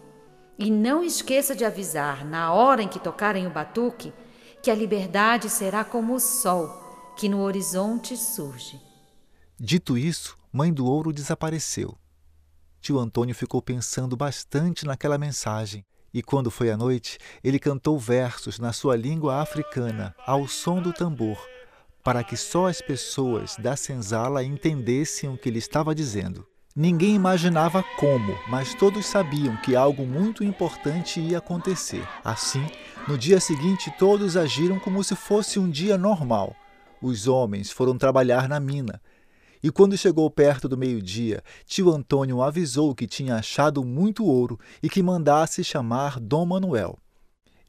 E 0.57 0.69
não 0.69 1.03
esqueça 1.03 1.55
de 1.55 1.65
avisar, 1.65 2.25
na 2.25 2.53
hora 2.53 2.83
em 2.83 2.87
que 2.87 2.99
tocarem 2.99 3.47
o 3.47 3.51
batuque, 3.51 4.13
que 4.61 4.69
a 4.69 4.75
liberdade 4.75 5.49
será 5.49 5.83
como 5.83 6.13
o 6.13 6.19
sol 6.19 6.81
que 7.15 7.29
no 7.29 7.41
horizonte 7.41 8.15
surge. 8.17 8.79
Dito 9.59 9.97
isso, 9.97 10.37
Mãe 10.51 10.73
do 10.73 10.85
Ouro 10.85 11.13
desapareceu. 11.13 11.95
Tio 12.81 12.97
Antônio 12.97 13.35
ficou 13.35 13.61
pensando 13.61 14.17
bastante 14.17 14.85
naquela 14.85 15.17
mensagem 15.17 15.85
e, 16.13 16.21
quando 16.21 16.51
foi 16.51 16.71
à 16.71 16.77
noite, 16.77 17.17
ele 17.43 17.59
cantou 17.59 17.97
versos 17.97 18.59
na 18.59 18.73
sua 18.73 18.95
língua 18.95 19.41
africana, 19.41 20.15
ao 20.25 20.47
som 20.47 20.81
do 20.81 20.91
tambor, 20.91 21.37
para 22.03 22.23
que 22.23 22.35
só 22.35 22.67
as 22.67 22.81
pessoas 22.81 23.55
da 23.57 23.75
senzala 23.75 24.43
entendessem 24.43 25.29
o 25.29 25.37
que 25.37 25.49
ele 25.49 25.59
estava 25.59 25.93
dizendo. 25.93 26.45
Ninguém 26.75 27.15
imaginava 27.15 27.83
como, 27.97 28.33
mas 28.47 28.73
todos 28.73 29.05
sabiam 29.05 29.57
que 29.57 29.75
algo 29.75 30.05
muito 30.05 30.41
importante 30.41 31.19
ia 31.19 31.39
acontecer. 31.39 32.07
Assim, 32.23 32.65
no 33.09 33.17
dia 33.17 33.41
seguinte, 33.41 33.93
todos 33.99 34.37
agiram 34.37 34.79
como 34.79 35.03
se 35.03 35.13
fosse 35.13 35.59
um 35.59 35.69
dia 35.69 35.97
normal. 35.97 36.55
Os 37.01 37.27
homens 37.27 37.71
foram 37.71 37.97
trabalhar 37.97 38.47
na 38.47 38.57
mina. 38.57 39.01
E 39.61 39.69
quando 39.69 39.97
chegou 39.97 40.29
perto 40.31 40.69
do 40.69 40.77
meio-dia, 40.77 41.43
tio 41.65 41.91
Antônio 41.91 42.41
avisou 42.41 42.95
que 42.95 43.05
tinha 43.05 43.35
achado 43.35 43.83
muito 43.83 44.25
ouro 44.25 44.57
e 44.81 44.89
que 44.89 45.03
mandasse 45.03 45.63
chamar 45.63 46.19
Dom 46.21 46.45
Manuel. 46.45 46.97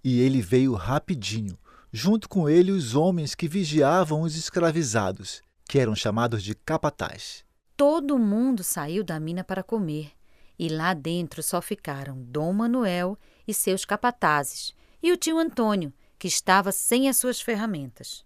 E 0.04 0.20
ele 0.20 0.40
veio 0.40 0.74
rapidinho, 0.74 1.58
junto 1.92 2.28
com 2.28 2.48
ele 2.48 2.72
os 2.72 2.94
homens 2.94 3.34
que 3.34 3.46
vigiavam 3.46 4.22
os 4.22 4.34
escravizados, 4.34 5.42
que 5.68 5.78
eram 5.78 5.94
chamados 5.94 6.42
de 6.42 6.54
capataz. 6.54 7.44
Todo 7.76 8.18
mundo 8.18 8.64
saiu 8.64 9.04
da 9.04 9.20
mina 9.20 9.44
para 9.44 9.62
comer, 9.62 10.12
e 10.58 10.68
lá 10.68 10.94
dentro 10.94 11.42
só 11.42 11.60
ficaram 11.60 12.22
Dom 12.22 12.52
Manuel 12.52 13.18
e 13.46 13.52
seus 13.52 13.84
capatazes, 13.84 14.72
e 15.02 15.12
o 15.12 15.16
tio 15.16 15.38
Antônio, 15.38 15.92
que 16.18 16.28
estava 16.28 16.72
sem 16.72 17.08
as 17.08 17.18
suas 17.18 17.40
ferramentas. 17.40 18.24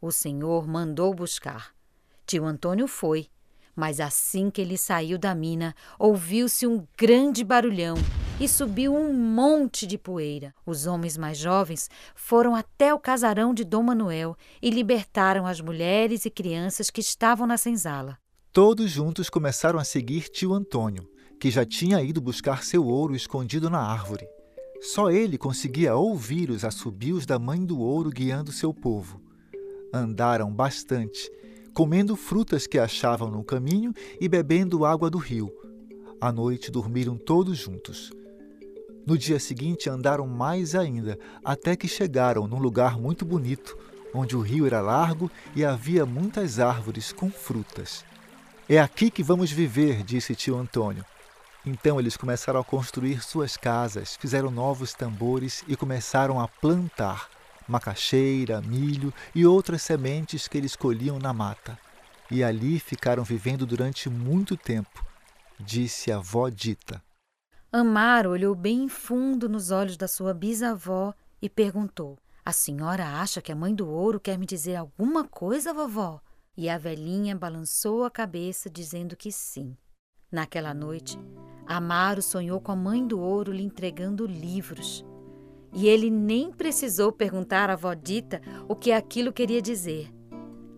O 0.00 0.10
senhor 0.10 0.66
mandou 0.66 1.12
buscar. 1.12 1.74
Tio 2.26 2.44
Antônio 2.44 2.86
foi, 2.86 3.28
mas 3.74 4.00
assim 4.00 4.50
que 4.50 4.60
ele 4.60 4.78
saiu 4.78 5.18
da 5.18 5.34
mina, 5.34 5.74
ouviu-se 5.98 6.66
um 6.66 6.86
grande 6.96 7.44
barulhão 7.44 7.96
e 8.38 8.46
subiu 8.46 8.94
um 8.94 9.14
monte 9.14 9.86
de 9.86 9.96
poeira. 9.96 10.54
Os 10.66 10.86
homens 10.86 11.16
mais 11.16 11.38
jovens 11.38 11.88
foram 12.14 12.54
até 12.54 12.92
o 12.92 12.98
casarão 12.98 13.54
de 13.54 13.64
Dom 13.64 13.84
Manuel 13.84 14.36
e 14.60 14.68
libertaram 14.68 15.46
as 15.46 15.60
mulheres 15.60 16.26
e 16.26 16.30
crianças 16.30 16.90
que 16.90 17.00
estavam 17.00 17.46
na 17.46 17.56
senzala. 17.56 18.18
Todos 18.52 18.90
juntos 18.90 19.30
começaram 19.30 19.78
a 19.78 19.84
seguir 19.84 20.28
tio 20.28 20.52
Antônio, 20.52 21.08
que 21.40 21.50
já 21.50 21.64
tinha 21.64 22.02
ido 22.02 22.20
buscar 22.20 22.62
seu 22.62 22.86
ouro 22.86 23.16
escondido 23.16 23.70
na 23.70 23.80
árvore. 23.80 24.26
Só 24.82 25.10
ele 25.10 25.38
conseguia 25.38 25.96
ouvir 25.96 26.50
os 26.50 26.62
assobios 26.62 27.24
da 27.24 27.38
mãe 27.38 27.64
do 27.64 27.80
ouro 27.80 28.10
guiando 28.10 28.52
seu 28.52 28.72
povo. 28.72 29.20
Andaram 29.92 30.52
bastante, 30.52 31.30
comendo 31.72 32.14
frutas 32.14 32.66
que 32.66 32.78
achavam 32.78 33.30
no 33.30 33.42
caminho 33.42 33.94
e 34.20 34.28
bebendo 34.28 34.84
água 34.84 35.08
do 35.08 35.16
rio. 35.16 35.50
À 36.20 36.30
noite 36.30 36.70
dormiram 36.70 37.16
todos 37.16 37.56
juntos. 37.56 38.10
No 39.06 39.16
dia 39.16 39.38
seguinte 39.38 39.88
andaram 39.88 40.26
mais 40.26 40.74
ainda, 40.74 41.16
até 41.44 41.76
que 41.76 41.86
chegaram 41.86 42.48
num 42.48 42.58
lugar 42.58 42.98
muito 42.98 43.24
bonito, 43.24 43.78
onde 44.12 44.36
o 44.36 44.40
rio 44.40 44.66
era 44.66 44.80
largo 44.80 45.30
e 45.54 45.64
havia 45.64 46.04
muitas 46.04 46.58
árvores 46.58 47.12
com 47.12 47.30
frutas. 47.30 48.04
É 48.68 48.80
aqui 48.80 49.08
que 49.08 49.22
vamos 49.22 49.52
viver, 49.52 50.02
disse 50.02 50.34
tio 50.34 50.58
Antônio. 50.58 51.04
Então 51.64 52.00
eles 52.00 52.16
começaram 52.16 52.58
a 52.58 52.64
construir 52.64 53.22
suas 53.22 53.56
casas, 53.56 54.16
fizeram 54.16 54.50
novos 54.50 54.92
tambores 54.92 55.62
e 55.68 55.76
começaram 55.76 56.40
a 56.40 56.48
plantar 56.48 57.28
macaxeira, 57.68 58.60
milho 58.60 59.14
e 59.32 59.46
outras 59.46 59.82
sementes 59.82 60.48
que 60.48 60.58
eles 60.58 60.74
colhiam 60.74 61.20
na 61.20 61.32
mata. 61.32 61.78
E 62.28 62.42
ali 62.42 62.80
ficaram 62.80 63.22
vivendo 63.22 63.64
durante 63.64 64.10
muito 64.10 64.56
tempo, 64.56 65.06
disse 65.60 66.10
a 66.10 66.16
avó 66.16 66.48
Dita. 66.48 67.05
Amaro 67.78 68.30
olhou 68.30 68.54
bem 68.54 68.88
fundo 68.88 69.50
nos 69.50 69.70
olhos 69.70 69.98
da 69.98 70.08
sua 70.08 70.32
bisavó 70.32 71.12
e 71.42 71.50
perguntou: 71.50 72.16
A 72.42 72.50
senhora 72.50 73.20
acha 73.20 73.42
que 73.42 73.52
a 73.52 73.54
mãe 73.54 73.74
do 73.74 73.86
ouro 73.86 74.18
quer 74.18 74.38
me 74.38 74.46
dizer 74.46 74.76
alguma 74.76 75.24
coisa, 75.24 75.74
vovó? 75.74 76.22
E 76.56 76.70
a 76.70 76.78
velhinha 76.78 77.36
balançou 77.36 78.04
a 78.04 78.10
cabeça, 78.10 78.70
dizendo 78.70 79.14
que 79.14 79.30
sim. 79.30 79.76
Naquela 80.32 80.72
noite, 80.72 81.18
Amaro 81.66 82.22
sonhou 82.22 82.62
com 82.62 82.72
a 82.72 82.76
mãe 82.76 83.06
do 83.06 83.20
ouro 83.20 83.52
lhe 83.52 83.62
entregando 83.62 84.24
livros. 84.24 85.04
e 85.70 85.86
ele 85.86 86.08
nem 86.08 86.50
precisou 86.50 87.12
perguntar 87.12 87.68
à 87.68 87.74
avó 87.74 87.92
Dita 87.92 88.40
o 88.66 88.74
que 88.74 88.90
aquilo 88.90 89.34
queria 89.34 89.60
dizer. 89.60 90.10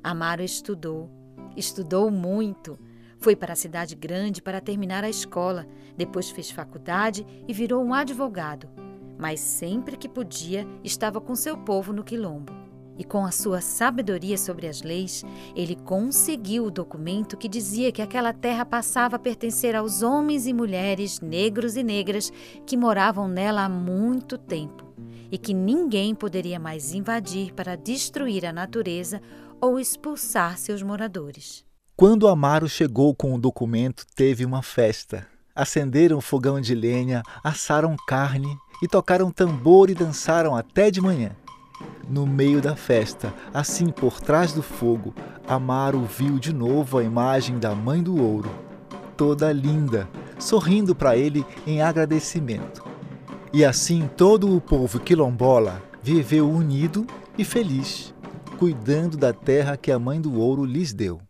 Amaro 0.03 0.43
estudou, 0.43 1.09
estudou 1.57 2.11
muito. 2.11 2.77
Foi 3.21 3.35
para 3.35 3.53
a 3.53 3.57
cidade 3.57 3.97
grande 3.97 4.41
para 4.41 4.61
terminar 4.61 5.03
a 5.03 5.11
escola, 5.11 5.67
depois 5.97 6.31
fez 6.31 6.51
faculdade 6.51 7.27
e 7.49 7.53
virou 7.53 7.83
um 7.83 7.93
advogado. 7.93 8.69
Mas 9.19 9.41
sempre 9.41 9.97
que 9.97 10.09
podia, 10.09 10.67
estava 10.85 11.21
com 11.21 11.35
seu 11.35 11.59
povo 11.59 11.93
no 11.93 12.05
quilombo. 12.05 12.53
E 12.97 13.05
com 13.05 13.25
a 13.25 13.31
sua 13.31 13.61
sabedoria 13.61 14.37
sobre 14.37 14.67
as 14.67 14.83
leis, 14.83 15.25
ele 15.55 15.77
conseguiu 15.77 16.65
o 16.65 16.71
documento 16.71 17.37
que 17.37 17.49
dizia 17.49 17.93
que 17.93 18.03
aquela 18.03 18.33
terra 18.33 18.65
passava 18.65 19.17
a 19.17 19.21
pertencer 19.21 19.75
aos 19.77 20.03
homens 20.03 20.47
e 20.47 20.53
mulheres, 20.53 21.21
negros 21.21 21.77
e 21.77 21.83
negras, 21.83 22.33
que 22.67 22.77
moravam 22.77 23.29
nela 23.29 23.65
há 23.65 23.69
muito 23.69 24.37
tempo, 24.37 24.93
e 25.31 25.39
que 25.39 25.55
ninguém 25.55 26.13
poderia 26.13 26.59
mais 26.59 26.93
invadir 26.93 27.53
para 27.53 27.77
destruir 27.77 28.45
a 28.45 28.53
natureza 28.53 29.21
ou 29.61 29.79
expulsar 29.79 30.59
seus 30.59 30.83
moradores. 30.83 31.68
Quando 31.99 32.29
Amaro 32.29 32.69
chegou 32.69 33.13
com 33.13 33.35
o 33.35 33.41
documento, 33.41 34.07
teve 34.15 34.45
uma 34.45 34.63
festa. 34.63 35.27
Acenderam 35.53 36.21
fogão 36.21 36.61
de 36.61 36.73
lenha, 36.73 37.25
assaram 37.43 37.97
carne 38.07 38.57
e 38.81 38.87
tocaram 38.87 39.33
tambor 39.33 39.91
e 39.91 39.97
dançaram 39.97 40.55
até 40.55 40.93
de 40.93 41.01
manhã. 41.01 41.33
No 42.09 42.25
meio 42.25 42.63
da 42.63 42.77
festa, 42.77 43.35
assim 43.53 43.89
por 43.89 44.21
trás 44.21 44.53
do 44.53 44.63
fogo, 44.63 45.13
Amaro 45.45 46.05
viu 46.05 46.39
de 46.39 46.55
novo 46.55 46.99
a 46.99 47.03
imagem 47.03 47.59
da 47.59 47.75
Mãe 47.75 48.01
do 48.01 48.17
Ouro, 48.23 48.51
toda 49.17 49.53
linda, 49.53 50.09
sorrindo 50.39 50.95
para 50.95 51.17
ele 51.17 51.45
em 51.67 51.83
agradecimento. 51.83 52.85
E 53.53 53.65
assim 53.65 54.09
todo 54.17 54.57
o 54.57 54.61
povo 54.61 55.01
quilombola 55.01 55.83
viveu 56.01 56.49
unido 56.49 57.05
e 57.37 57.43
feliz, 57.45 58.15
cuidando 58.57 59.17
da 59.17 59.33
terra 59.33 59.77
que 59.77 59.91
a 59.91 59.99
Mãe 59.99 60.21
do 60.21 60.39
Ouro 60.39 60.65
lhes 60.65 60.93
deu. 60.93 61.28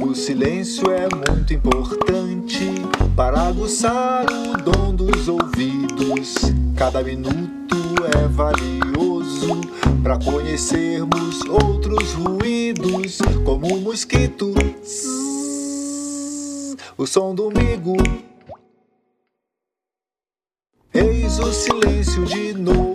O 0.00 0.12
silêncio 0.12 0.90
é 0.90 1.08
muito 1.14 1.54
importante 1.54 2.72
para 3.14 3.42
aguçar 3.42 4.26
o 4.26 4.56
dom 4.56 4.92
dos 4.92 5.28
ouvidos. 5.28 6.34
Cada 6.76 7.02
minuto 7.02 7.76
é 8.16 8.26
valioso 8.26 9.60
para 10.02 10.18
conhecermos 10.18 11.42
outros 11.48 12.14
ruídos, 12.14 13.18
como 13.44 13.72
o 13.76 13.80
mosquito, 13.80 14.52
o 16.96 17.06
som 17.06 17.34
do 17.34 17.50
migo. 17.50 17.96
Eis 20.92 21.38
o 21.38 21.52
silêncio 21.52 22.24
de 22.24 22.52
novo. 22.54 22.87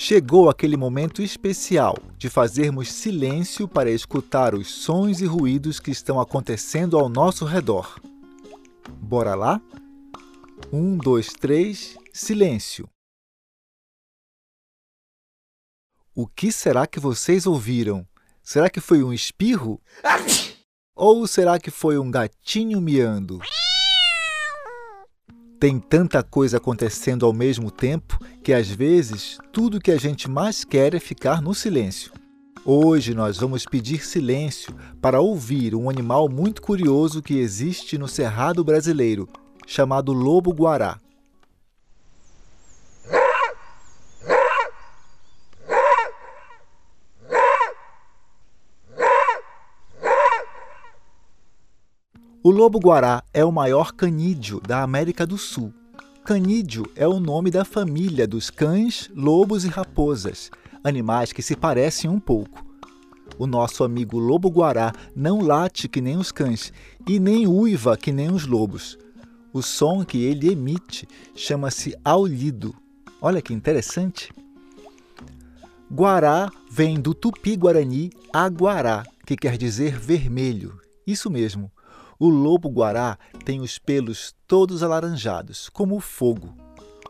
Chegou 0.00 0.48
aquele 0.48 0.76
momento 0.76 1.20
especial 1.20 1.96
de 2.16 2.30
fazermos 2.30 2.92
silêncio 2.92 3.66
para 3.66 3.90
escutar 3.90 4.54
os 4.54 4.68
sons 4.68 5.20
e 5.20 5.26
ruídos 5.26 5.80
que 5.80 5.90
estão 5.90 6.20
acontecendo 6.20 6.96
ao 6.96 7.08
nosso 7.08 7.44
redor. 7.44 8.00
Bora 8.88 9.34
lá? 9.34 9.60
Um, 10.72 10.96
dois, 10.96 11.32
três, 11.32 11.98
silêncio. 12.12 12.88
O 16.14 16.28
que 16.28 16.52
será 16.52 16.86
que 16.86 17.00
vocês 17.00 17.44
ouviram? 17.44 18.06
Será 18.40 18.70
que 18.70 18.80
foi 18.80 19.02
um 19.02 19.12
espirro? 19.12 19.80
Ou 20.94 21.26
será 21.26 21.58
que 21.58 21.72
foi 21.72 21.98
um 21.98 22.08
gatinho 22.08 22.80
miando? 22.80 23.40
Tem 25.60 25.80
tanta 25.80 26.22
coisa 26.22 26.58
acontecendo 26.58 27.26
ao 27.26 27.32
mesmo 27.32 27.68
tempo 27.68 28.16
que 28.44 28.52
às 28.52 28.68
vezes 28.68 29.38
tudo 29.52 29.80
que 29.80 29.90
a 29.90 29.98
gente 29.98 30.30
mais 30.30 30.62
quer 30.62 30.94
é 30.94 31.00
ficar 31.00 31.42
no 31.42 31.52
silêncio. 31.52 32.12
Hoje 32.64 33.12
nós 33.12 33.38
vamos 33.38 33.64
pedir 33.64 34.06
silêncio 34.06 34.72
para 35.00 35.20
ouvir 35.20 35.74
um 35.74 35.90
animal 35.90 36.28
muito 36.28 36.62
curioso 36.62 37.20
que 37.20 37.38
existe 37.38 37.98
no 37.98 38.06
Cerrado 38.06 38.62
brasileiro, 38.62 39.28
chamado 39.66 40.12
lobo-guará. 40.12 41.00
O 52.40 52.52
lobo-guará 52.52 53.24
é 53.34 53.44
o 53.44 53.50
maior 53.50 53.92
canídeo 53.92 54.60
da 54.60 54.84
América 54.84 55.26
do 55.26 55.36
Sul. 55.36 55.74
Canídeo 56.24 56.84
é 56.94 57.06
o 57.06 57.18
nome 57.18 57.50
da 57.50 57.64
família 57.64 58.28
dos 58.28 58.48
cães, 58.48 59.10
lobos 59.12 59.64
e 59.64 59.68
raposas, 59.68 60.48
animais 60.84 61.32
que 61.32 61.42
se 61.42 61.56
parecem 61.56 62.08
um 62.08 62.20
pouco. 62.20 62.64
O 63.36 63.46
nosso 63.46 63.82
amigo 63.82 64.18
lobo-guará 64.20 64.92
não 65.16 65.40
late 65.40 65.88
que 65.88 66.00
nem 66.00 66.16
os 66.16 66.30
cães 66.30 66.72
e 67.08 67.18
nem 67.18 67.48
uiva 67.48 67.96
que 67.96 68.12
nem 68.12 68.30
os 68.30 68.46
lobos. 68.46 68.96
O 69.52 69.60
som 69.60 70.04
que 70.04 70.22
ele 70.22 70.52
emite 70.52 71.08
chama-se 71.34 71.96
aulido. 72.04 72.72
Olha 73.20 73.42
que 73.42 73.52
interessante. 73.52 74.32
Guará 75.90 76.52
vem 76.70 77.00
do 77.00 77.14
tupi-guarani 77.14 78.10
aguará, 78.32 79.04
que 79.26 79.36
quer 79.36 79.58
dizer 79.58 79.98
vermelho. 79.98 80.78
Isso 81.04 81.28
mesmo. 81.28 81.68
O 82.20 82.28
lobo-guará 82.28 83.16
tem 83.44 83.60
os 83.60 83.78
pelos 83.78 84.34
todos 84.44 84.82
alaranjados, 84.82 85.68
como 85.68 85.94
o 85.96 86.00
fogo. 86.00 86.52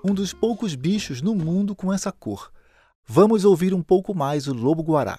Um 0.04 0.12
dos 0.12 0.34
poucos 0.34 0.74
bichos 0.74 1.22
no 1.22 1.34
mundo 1.34 1.74
com 1.74 1.90
essa 1.90 2.12
cor. 2.12 2.52
Vamos 3.06 3.42
ouvir 3.46 3.72
um 3.72 3.82
pouco 3.82 4.14
mais 4.14 4.46
o 4.46 4.52
lobo-guará. 4.52 5.18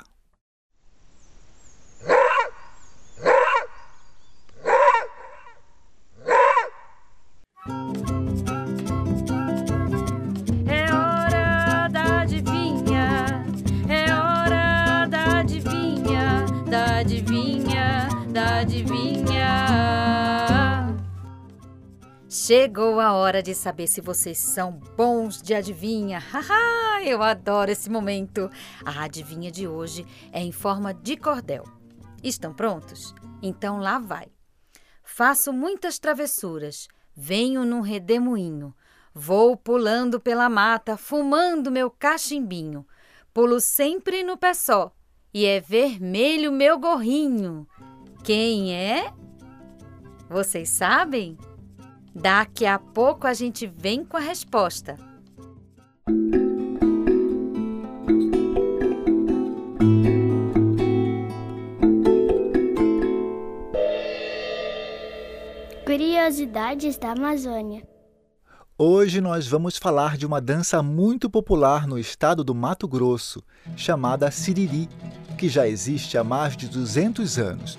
Chegou 22.50 23.00
a 23.00 23.14
hora 23.14 23.44
de 23.44 23.54
saber 23.54 23.86
se 23.86 24.02
vocês 24.02 24.40
são 24.40 24.72
bons 24.98 25.40
de 25.40 25.54
adivinha. 25.54 26.18
Haha, 26.18 27.04
eu 27.04 27.22
adoro 27.22 27.70
esse 27.70 27.92
momento. 27.92 28.50
A 28.84 29.04
adivinha 29.04 29.52
de 29.52 29.68
hoje 29.68 30.04
é 30.32 30.42
em 30.42 30.52
forma 30.52 30.92
de 30.92 31.16
cordel. 31.16 31.64
Estão 32.24 32.52
prontos? 32.52 33.14
Então 33.40 33.78
lá 33.78 34.00
vai. 34.00 34.30
Faço 35.04 35.54
muitas 35.54 36.00
travessuras, 36.00 36.88
venho 37.16 37.64
num 37.66 37.82
redemoinho, 37.82 38.74
vou 39.14 39.56
pulando 39.56 40.20
pela 40.20 40.50
mata, 40.50 40.98
fumando 40.98 41.70
meu 41.70 41.92
cachimbinho. 41.92 42.84
Pulo 43.32 43.62
sempre 43.62 44.24
no 44.24 44.36
pé 44.36 44.56
só, 44.56 44.92
e 45.32 45.46
é 45.46 45.60
vermelho 45.60 46.52
meu 46.52 46.80
gorrinho. 46.80 47.68
Quem 48.24 48.74
é? 48.74 49.14
Vocês 50.28 50.70
sabem? 50.70 51.38
Daqui 52.14 52.66
a 52.66 52.80
pouco 52.80 53.28
a 53.28 53.34
gente 53.34 53.68
vem 53.68 54.04
com 54.04 54.18
a 54.18 54.20
resposta. 54.20 54.98
Curiosidades 65.86 66.98
da 66.98 67.12
Amazônia. 67.12 67.88
Hoje 68.78 69.20
nós 69.20 69.48
vamos 69.48 69.78
falar 69.78 70.16
de 70.16 70.26
uma 70.26 70.40
dança 70.40 70.82
muito 70.82 71.30
popular 71.30 71.86
no 71.86 72.00
estado 72.00 72.44
do 72.44 72.56
Mato 72.56 72.88
Grosso, 72.88 73.44
chamada 73.76 74.32
Siriri, 74.32 74.88
que 75.38 75.50
já 75.50 75.68
existe 75.68 76.18
há 76.18 76.24
mais 76.24 76.56
de 76.56 76.70
200 76.70 77.38
anos. 77.38 77.78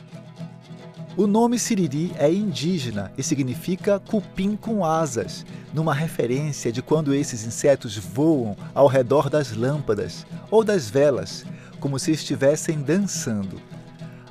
O 1.17 1.27
nome 1.27 1.59
Siriri 1.59 2.13
é 2.17 2.33
indígena 2.33 3.13
e 3.19 3.23
significa 3.23 3.99
cupim 3.99 4.55
com 4.55 4.85
asas, 4.85 5.45
numa 5.75 5.93
referência 5.93 6.71
de 6.71 6.81
quando 6.81 7.13
esses 7.13 7.45
insetos 7.45 7.97
voam 7.97 8.57
ao 8.73 8.87
redor 8.87 9.29
das 9.29 9.55
lâmpadas 9.55 10.25
ou 10.53 10.63
das 10.63 10.89
velas, 10.89 11.45
como 11.81 11.99
se 11.99 12.13
estivessem 12.13 12.81
dançando. 12.81 13.61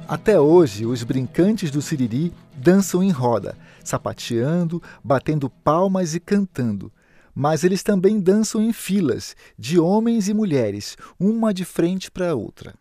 Até 0.07 0.39
hoje, 0.39 0.85
os 0.85 1.03
brincantes 1.03 1.69
do 1.69 1.81
Siriri 1.81 2.33
dançam 2.55 3.03
em 3.03 3.11
roda, 3.11 3.57
sapateando, 3.83 4.81
batendo 5.03 5.49
palmas 5.49 6.15
e 6.15 6.19
cantando. 6.19 6.91
Mas 7.35 7.63
eles 7.63 7.83
também 7.83 8.19
dançam 8.21 8.61
em 8.61 8.71
filas, 8.71 9.35
de 9.57 9.77
homens 9.77 10.29
e 10.29 10.33
mulheres, 10.33 10.97
uma 11.19 11.53
de 11.53 11.65
frente 11.65 12.09
para 12.09 12.31
a 12.31 12.35
outra. 12.35 12.73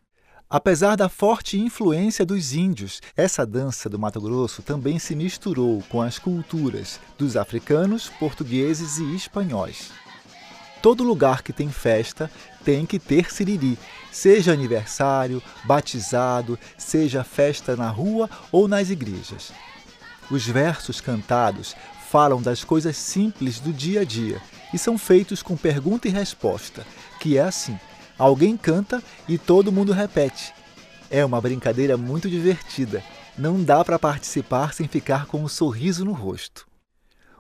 Apesar 0.51 0.97
da 0.97 1.11
forte 1.11 1.61
influência 1.61 2.25
dos 2.25 2.55
índios, 2.55 3.03
essa 3.15 3.45
dança 3.45 3.87
do 3.87 3.99
Mato 3.99 4.19
Grosso 4.19 4.63
também 4.63 4.99
se 4.99 5.15
misturou 5.15 5.83
com 5.91 6.01
as 6.01 6.19
culturas 6.19 6.99
dos 7.19 7.37
africanos, 7.37 8.09
portugueses 8.19 8.97
e 8.97 9.15
espanhóis. 9.15 9.91
Todo 10.81 11.05
lugar 11.05 11.43
que 11.43 11.53
tem 11.53 11.69
festa 11.69 12.31
tem 12.65 12.87
que 12.87 12.99
ter 12.99 13.31
siriri, 13.31 13.79
seja 14.11 14.51
aniversário, 14.51 15.43
batizado, 15.65 16.59
seja 16.79 17.23
festa 17.23 17.77
na 17.77 17.91
rua 17.91 18.31
ou 18.51 18.67
nas 18.67 18.89
igrejas. 18.89 19.53
Os 20.31 20.47
versos 20.47 20.99
cantados 20.99 21.77
falam 22.09 22.41
das 22.41 22.65
coisas 22.65 22.97
simples 22.97 23.61
do 23.61 23.71
dia 23.71 24.01
a 24.01 24.05
dia 24.05 24.41
e 24.73 24.79
são 24.79 24.97
feitos 24.97 25.43
com 25.43 25.59
pergunta 25.59 26.09
e 26.09 26.11
resposta, 26.11 26.87
que 27.21 27.37
é 27.37 27.43
assim: 27.43 27.79
alguém 28.19 28.57
canta 28.57 29.03
e 29.29 29.39
todo 29.39 29.73
mundo 29.73 29.93
repete. 29.93 30.53
É 31.11 31.25
uma 31.25 31.41
brincadeira 31.41 31.97
muito 31.97 32.29
divertida. 32.29 33.03
Não 33.37 33.63
dá 33.63 33.85
para 33.85 33.99
participar 33.99 34.75
sem 34.75 34.89
ficar 34.89 35.27
com 35.27 35.43
um 35.43 35.49
sorriso 35.49 36.05
no 36.05 36.13
rosto. 36.13 36.67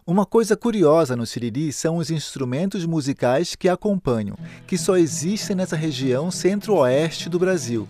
Uma 0.06 0.24
coisa 0.24 0.56
curiosa 0.56 1.14
no 1.14 1.26
Siriri 1.26 1.70
são 1.70 1.98
os 1.98 2.10
instrumentos 2.10 2.86
musicais 2.86 3.54
que 3.54 3.68
acompanham, 3.68 4.38
que 4.66 4.78
só 4.78 4.96
existem 4.96 5.54
nessa 5.54 5.76
região 5.76 6.30
centro-oeste 6.30 7.28
do 7.28 7.38
Brasil: 7.38 7.86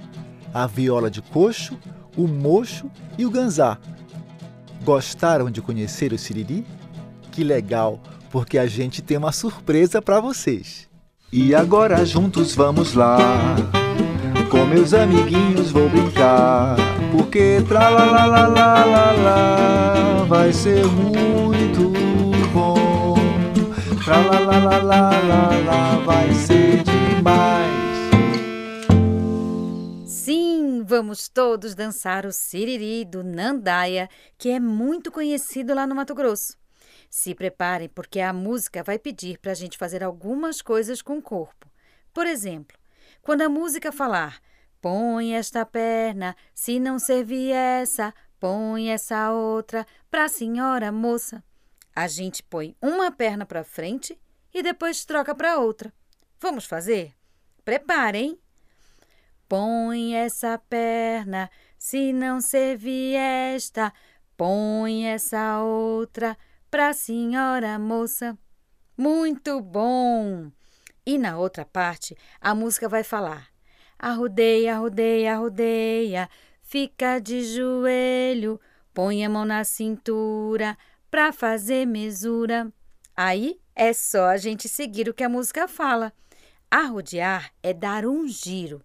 a 0.53 0.66
viola 0.66 1.09
de 1.09 1.22
coxo, 1.22 1.79
o 2.16 2.27
mocho 2.27 2.90
e 3.16 3.24
o 3.24 3.31
ganzá. 3.31 3.79
Gostaram 4.83 5.48
de 5.48 5.62
conhecer 5.62 6.12
o 6.12 6.18
Siriri? 6.18 6.66
Que 7.31 7.44
legal, 7.44 8.03
porque 8.31 8.59
a 8.59 8.66
gente 8.66 9.01
tem 9.01 9.16
uma 9.16 9.31
surpresa 9.31 10.03
para 10.03 10.18
vocês. 10.18 10.88
E 11.30 11.54
agora 11.54 12.06
juntos 12.06 12.54
vamos 12.54 12.94
lá. 12.94 13.18
Com 14.50 14.64
meus 14.64 14.94
amiguinhos 14.94 15.70
vou 15.70 15.86
brincar, 15.90 16.76
porque 17.12 17.62
tra 17.68 17.90
la 17.90 18.04
la 18.06 18.24
la 18.24 18.48
la 18.48 18.84
la 18.86 19.12
la 19.12 20.24
vai 20.26 20.50
ser 20.54 20.86
muito 20.86 21.92
bom. 22.54 23.14
Tra 24.02 24.16
la 24.16 24.40
la 24.40 24.58
la 24.58 24.78
la 24.78 25.10
la 25.10 25.50
la 25.66 25.98
vai 26.06 26.32
ser 26.32 26.82
demais. 26.82 27.76
Sim, 30.06 30.82
vamos 30.82 31.28
todos 31.28 31.74
dançar 31.74 32.24
o 32.24 32.32
siriri 32.32 33.04
do 33.04 33.22
Nandaia, 33.22 34.08
que 34.38 34.48
é 34.48 34.58
muito 34.58 35.12
conhecido 35.12 35.74
lá 35.74 35.86
no 35.86 35.94
Mato 35.94 36.14
Grosso. 36.14 36.58
Se 37.18 37.35
preparem, 37.35 37.88
porque 37.88 38.20
a 38.20 38.33
música 38.33 38.81
vai 38.81 38.96
pedir 38.96 39.38
para 39.38 39.50
a 39.50 39.54
gente 39.54 39.76
fazer 39.76 40.04
algumas 40.04 40.62
coisas 40.62 41.02
com 41.02 41.18
o 41.18 41.22
corpo. 41.22 41.68
Por 42.14 42.28
exemplo, 42.28 42.78
quando 43.20 43.42
a 43.42 43.48
música 43.48 43.90
falar 43.90 44.40
põe 44.81 45.35
esta 45.35 45.66
perna, 45.66 46.37
se 46.54 46.78
não 46.78 46.96
servir 46.96 47.50
essa, 47.50 48.14
põe 48.38 48.90
essa 48.92 49.33
outra 49.33 49.85
para 50.09 50.26
a 50.26 50.28
senhora 50.28 50.92
moça. 50.92 51.42
A 51.92 52.07
gente 52.07 52.40
põe 52.40 52.76
uma 52.81 53.11
perna 53.11 53.44
para 53.44 53.64
frente 53.64 54.16
e 54.54 54.62
depois 54.62 55.04
troca 55.04 55.35
para 55.35 55.59
outra. 55.59 55.92
Vamos 56.38 56.66
fazer? 56.66 57.12
Preparem. 57.64 58.38
Põe 59.48 60.14
essa 60.14 60.57
perna, 60.57 61.50
se 61.76 62.12
não 62.12 62.40
servir 62.40 63.16
esta, 63.16 63.92
põe 64.37 65.09
essa 65.09 65.61
outra 65.64 66.38
para 66.70 66.88
a 66.88 66.92
senhora 66.92 67.78
moça. 67.78 68.37
Muito 68.96 69.61
bom! 69.61 70.50
E 71.07 71.16
na 71.16 71.38
outra 71.38 71.64
parte, 71.64 72.16
a 72.40 72.54
música 72.54 72.88
vai 72.88 73.02
falar: 73.02 73.48
arrodeia, 73.98 74.74
arrodeia, 74.74 75.33
arrodeia, 75.35 76.28
fica 76.62 77.18
de 77.18 77.42
joelho, 77.44 78.61
põe 78.92 79.24
a 79.24 79.31
mão 79.31 79.44
na 79.44 79.64
cintura 79.64 80.76
para 81.11 81.33
fazer 81.33 81.87
mesura. 81.87 82.70
Aí 83.16 83.59
é 83.74 83.92
só 83.92 84.26
a 84.26 84.37
gente 84.37 84.68
seguir 84.68 85.09
o 85.09 85.14
que 85.14 85.24
a 85.24 85.28
música 85.28 85.66
fala. 85.66 86.12
Arrodear 86.70 87.50
é 87.62 87.72
dar 87.72 88.04
um 88.04 88.28
giro. 88.28 88.83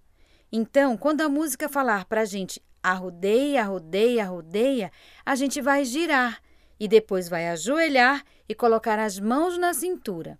Então, 0.51 0.95
quando 0.95 1.21
a 1.21 1.29
música 1.29 1.67
falar 1.67 2.05
para 2.05 2.21
a 2.21 2.25
gente 2.25 2.61
arrodeia, 2.81 3.61
arrodeia, 3.61 4.23
arrodeia, 4.23 4.91
a 5.25 5.35
gente 5.35 5.59
vai 5.61 5.83
girar 5.83 6.39
e 6.79 6.87
depois 6.87 7.29
vai 7.29 7.47
ajoelhar 7.49 8.23
e 8.47 8.55
colocar 8.55 8.99
as 8.99 9.19
mãos 9.19 9.57
na 9.57 9.73
cintura. 9.73 10.39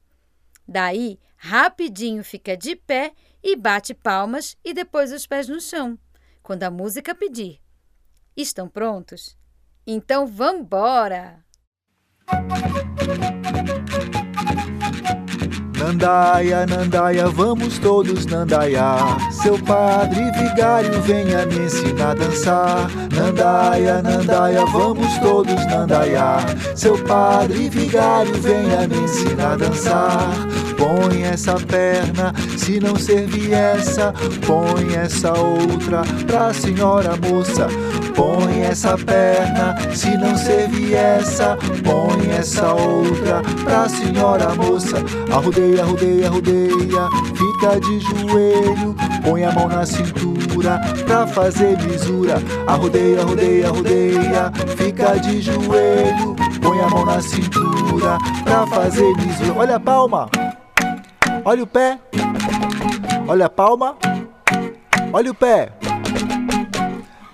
Daí, 0.68 1.20
rapidinho 1.36 2.24
fica 2.24 2.56
de 2.56 2.76
pé 2.76 3.14
e 3.44 3.56
bate 3.56 3.94
palmas 3.94 4.56
e 4.64 4.74
depois 4.74 5.12
os 5.12 5.28
pés 5.28 5.48
no 5.48 5.60
chão, 5.60 5.98
quando 6.42 6.64
a 6.64 6.72
música 6.72 7.14
pedir. 7.14 7.60
Estão 8.36 8.68
prontos? 8.68 9.38
Então 9.86 10.26
vambora! 10.26 11.44
Nandaia, 15.84 16.66
Nandaia, 16.66 17.28
vamos 17.28 17.78
todos 17.78 18.26
Nandaia. 18.26 18.96
Seu 19.30 19.60
padre 19.60 20.32
vigário 20.32 21.02
venha 21.02 21.46
me 21.46 21.66
ensinar 21.66 22.12
a 22.12 22.14
dançar. 22.14 22.90
Nandaia, 23.14 24.02
Nandaia, 24.02 24.66
vamos 24.68 25.18
todos 25.18 25.66
Nandaia. 25.66 26.38
Seu 26.74 26.98
padre 27.00 27.68
vigário 27.68 28.34
venha 28.36 28.88
me 28.88 28.96
ensinar 28.96 29.54
a 29.54 29.58
dançar. 29.58 30.30
Põe 30.78 31.24
essa 31.24 31.56
perna, 31.56 32.34
se 32.58 32.80
não 32.80 32.96
servir 32.96 33.54
essa, 33.54 34.14
põe 34.46 34.96
essa 34.96 35.34
outra 35.38 36.04
pra 36.26 36.54
senhora 36.54 37.12
moça. 37.18 37.68
Põe 38.16 38.62
essa 38.62 38.98
perna, 38.98 39.76
se 39.94 40.16
não 40.18 40.38
servir 40.38 40.94
essa, 40.94 41.58
põe 41.84 42.32
essa 42.32 42.74
outra 42.74 43.42
pra 43.64 43.90
senhora 43.90 44.54
moça. 44.56 44.98
Arrudeia, 45.82 46.28
arrudeia, 46.28 46.28
arrudeia, 46.28 47.10
fica 47.34 47.80
de 47.80 48.00
joelho, 48.00 48.96
põe 49.24 49.44
a 49.44 49.52
mão 49.52 49.68
na 49.68 49.86
cintura 49.86 50.80
pra 51.06 51.26
fazer 51.26 51.78
lisura. 51.80 52.36
Arrudeia, 52.68 53.22
arrudeia, 53.22 53.68
arrudeia, 53.68 54.52
fica 54.78 55.20
de 55.20 55.42
joelho, 55.42 56.36
põe 56.62 56.80
a 56.80 56.90
mão 56.90 57.06
na 57.06 57.22
cintura 57.22 58.18
pra 58.44 58.68
fazer 58.68 59.12
lisura. 59.18 59.54
Olha 59.58 59.76
a 59.78 59.80
palma, 59.80 60.30
olha 61.44 61.64
o 61.64 61.68
pé, 61.68 62.00
olha 63.28 63.46
a 63.48 63.50
palma, 63.50 63.96
olha 65.12 65.32
o 65.32 65.34
pé. 65.34 65.70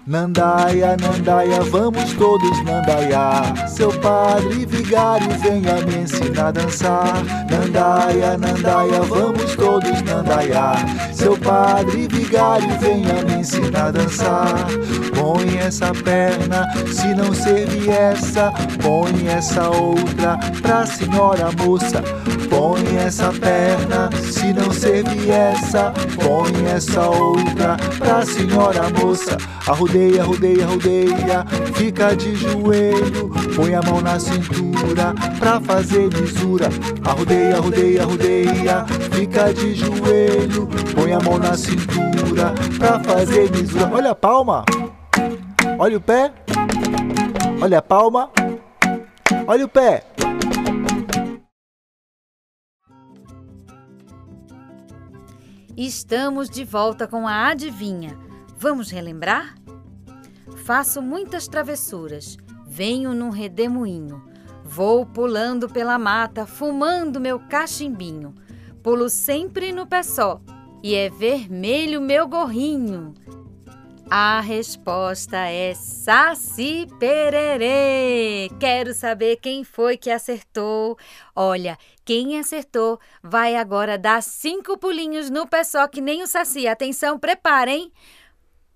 Nandaia, 0.08 0.98
Nandaia, 0.98 1.62
vamos 1.62 2.14
todos 2.14 2.64
Nandaia. 2.64 3.68
Seu 3.68 3.92
padre 4.00 4.66
vigário 4.66 5.30
venha 5.40 5.76
me 5.86 6.04
ensinar 6.04 6.48
a 6.48 6.52
dançar. 6.52 7.24
Nandaia, 7.50 8.38
Nandaia, 8.38 9.02
vamos 9.02 9.56
todos 9.56 10.02
Nandaia. 10.04 10.74
Seu 11.14 11.38
padre 11.38 12.08
vigário 12.08 12.70
venha 12.80 13.24
me 13.26 13.42
ensinar 13.42 13.88
a 13.88 13.92
dançar. 13.92 14.68
Põe 15.16 15.58
essa 15.58 15.94
perna, 15.94 16.68
se 16.88 17.14
não 17.14 17.34
servir 17.34 17.90
essa, 17.90 18.52
põe 18.82 19.28
essa 19.28 19.70
outra 19.70 20.38
pra 20.62 20.86
senhora 20.86 21.50
moça. 21.58 22.04
Põe 22.50 22.98
essa 22.98 23.32
perna, 23.32 24.10
se 24.32 24.54
não 24.54 24.72
servir 24.72 25.30
essa, 25.30 25.94
põe 26.16 26.66
essa 26.66 27.08
outra 27.08 27.78
pra 27.98 28.26
senhora 28.26 28.90
moça. 29.00 29.38
Arrudeia, 29.68 30.24
arrudeia, 30.24 30.66
arrudeia, 30.66 31.46
fica 31.76 32.16
de 32.16 32.34
joelho, 32.36 33.30
põe 33.56 33.76
a 33.76 33.82
mão 33.90 34.02
na 34.02 34.20
cintura 34.20 35.14
pra 35.40 35.60
fazer 35.60 36.10
lisura. 36.10 36.70
Arrudeia, 37.04 37.58
arrudeia, 37.58 38.04
arrudeia, 38.04 38.86
fica 39.12 39.54
de 39.54 39.74
joelho, 39.74 40.68
põe 40.94 41.14
a 41.14 41.20
mão 41.20 41.40
na 41.40 41.58
cintura 41.58 42.54
pra 42.78 43.00
fazer 43.00 43.50
lisura. 43.50 43.90
Olha 43.92 44.12
a 44.12 44.16
palma, 44.16 44.64
olha 45.80 45.98
o 45.98 46.02
pé, 46.02 46.32
olha 47.62 47.80
a 47.80 47.82
palma, 47.82 48.30
olha 49.48 49.66
o 49.66 49.70
pé. 49.70 50.04
Estamos 55.76 56.50
de 56.50 56.66
volta 56.66 57.08
com 57.08 57.26
a 57.26 57.48
adivinha. 57.48 58.18
Vamos 58.58 58.92
relembrar? 58.92 59.56
Faço 60.66 61.02
muitas 61.02 61.48
travessuras, 61.48 62.38
venho 62.80 63.14
num 63.14 63.30
redemoinho. 63.30 64.24
Vou 64.64 65.06
pulando 65.06 65.68
pela 65.68 66.00
mata, 66.00 66.46
fumando 66.46 67.20
meu 67.20 67.38
cachimbinho. 67.38 68.34
Pulo 68.82 69.10
sempre 69.10 69.74
no 69.74 69.86
pé 69.86 70.02
só, 70.02 70.40
e 70.82 70.96
é 70.96 71.10
vermelho 71.10 72.00
meu 72.00 72.26
gorrinho. 72.26 73.14
A 74.10 74.40
resposta 74.40 75.36
é 75.36 75.74
Saci 75.74 76.88
Pererê. 76.98 78.50
Quero 78.62 78.94
saber 78.94 79.36
quem 79.42 79.66
foi 79.66 79.98
que 79.98 80.10
acertou. 80.10 80.98
Olha, 81.36 81.78
quem 82.06 82.40
acertou 82.40 82.98
vai 83.22 83.58
agora 83.58 83.98
dar 83.98 84.24
cinco 84.24 84.78
pulinhos 84.78 85.30
no 85.30 85.46
pé 85.46 85.66
só 85.66 85.86
que 85.86 86.00
nem 86.00 86.24
o 86.24 86.28
Saci. 86.28 86.66
Atenção, 86.66 87.20
preparem. 87.20 87.92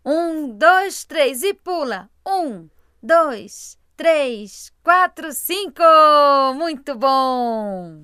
Um, 0.05 0.49
dois, 0.49 1.05
três 1.05 1.41
e 1.41 1.53
pula. 1.53 2.09
Um, 2.27 2.67
dois, 3.01 3.77
três, 3.77 3.82
quatro, 4.83 5.31
cinco. 5.31 5.81
Muito 6.55 6.93
bom! 6.93 8.03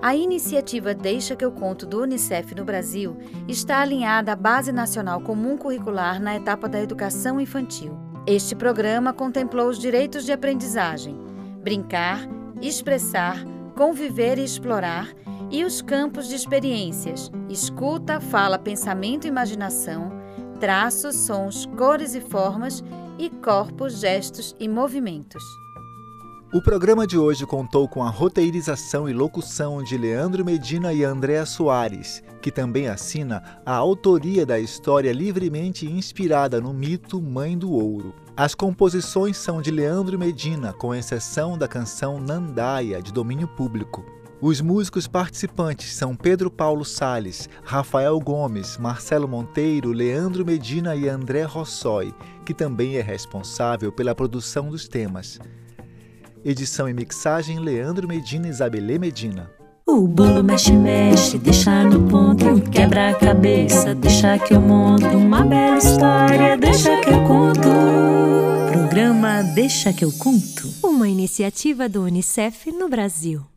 A 0.02 0.16
iniciativa 0.16 0.92
Deixa 0.92 1.36
que 1.36 1.44
eu 1.44 1.52
conto 1.52 1.86
do 1.86 2.02
Unicef 2.02 2.56
no 2.56 2.64
Brasil 2.64 3.16
está 3.46 3.78
alinhada 3.78 4.32
à 4.32 4.36
Base 4.36 4.72
Nacional 4.72 5.20
Comum 5.20 5.56
Curricular 5.56 6.20
na 6.20 6.34
etapa 6.34 6.68
da 6.68 6.82
educação 6.82 7.40
infantil. 7.40 7.96
Este 8.26 8.56
programa 8.56 9.12
contemplou 9.12 9.68
os 9.68 9.78
direitos 9.78 10.24
de 10.24 10.32
aprendizagem, 10.32 11.16
brincar, 11.62 12.18
expressar, 12.60 13.44
conviver 13.76 14.38
e 14.38 14.44
explorar 14.44 15.08
e 15.52 15.64
os 15.64 15.80
campos 15.80 16.26
de 16.26 16.34
experiências, 16.34 17.30
escuta, 17.48 18.20
fala, 18.20 18.58
pensamento 18.58 19.26
e 19.26 19.28
imaginação, 19.28 20.10
traços, 20.58 21.14
sons, 21.14 21.64
cores 21.78 22.16
e 22.16 22.20
formas 22.20 22.82
e 23.20 23.30
corpos, 23.30 24.00
gestos 24.00 24.56
e 24.58 24.68
movimentos. 24.68 25.44
O 26.52 26.60
programa 26.60 27.06
de 27.06 27.16
hoje 27.16 27.46
contou 27.46 27.88
com 27.88 28.04
a 28.04 28.10
roteirização 28.10 29.08
e 29.08 29.12
locução 29.14 29.82
de 29.82 29.96
Leandro 29.96 30.44
Medina 30.44 30.92
e 30.92 31.02
Andréa 31.02 31.46
Soares, 31.46 32.22
que 32.42 32.50
também 32.50 32.88
assina 32.88 33.42
a 33.64 33.74
autoria 33.74 34.44
da 34.44 34.60
história 34.60 35.10
livremente 35.14 35.90
inspirada 35.90 36.60
no 36.60 36.74
mito 36.74 37.22
Mãe 37.22 37.56
do 37.56 37.72
Ouro. 37.72 38.14
As 38.36 38.54
composições 38.54 39.38
são 39.38 39.62
de 39.62 39.70
Leandro 39.70 40.18
Medina, 40.18 40.74
com 40.74 40.94
exceção 40.94 41.56
da 41.56 41.66
canção 41.66 42.20
Nandaia, 42.20 43.00
de 43.00 43.14
domínio 43.14 43.48
público. 43.48 44.04
Os 44.38 44.60
músicos 44.60 45.08
participantes 45.08 45.94
são 45.94 46.14
Pedro 46.14 46.50
Paulo 46.50 46.84
Sales, 46.84 47.48
Rafael 47.64 48.20
Gomes, 48.20 48.76
Marcelo 48.76 49.26
Monteiro, 49.26 49.90
Leandro 49.90 50.44
Medina 50.44 50.94
e 50.94 51.08
André 51.08 51.44
Rossoi, 51.44 52.14
que 52.44 52.52
também 52.52 52.96
é 52.96 53.00
responsável 53.00 53.90
pela 53.90 54.14
produção 54.14 54.68
dos 54.68 54.86
temas. 54.86 55.40
Edição 56.44 56.88
e 56.88 56.92
mixagem 56.92 57.60
Leandro 57.60 58.08
Medina 58.08 58.48
e 58.48 58.50
Isabelê 58.50 58.98
Medina. 58.98 59.48
O 59.86 60.08
bolo 60.08 60.42
mexe, 60.42 60.72
mexe, 60.72 61.38
deixa 61.38 61.84
no 61.84 62.08
ponto, 62.08 62.60
quebra 62.70 63.10
a 63.10 63.14
cabeça, 63.14 63.94
deixa 63.94 64.38
que 64.38 64.54
eu 64.54 64.60
monto 64.60 65.06
uma 65.06 65.44
bela 65.44 65.78
história, 65.78 66.56
deixa 66.56 67.00
que 67.00 67.10
eu 67.10 67.22
conto. 67.24 67.68
Programa 68.72 69.42
Deixa 69.54 69.92
que 69.92 70.04
eu 70.04 70.10
conto. 70.12 70.68
Uma 70.82 71.08
iniciativa 71.08 71.88
do 71.88 72.02
Unicef 72.02 72.72
no 72.72 72.88
Brasil. 72.88 73.51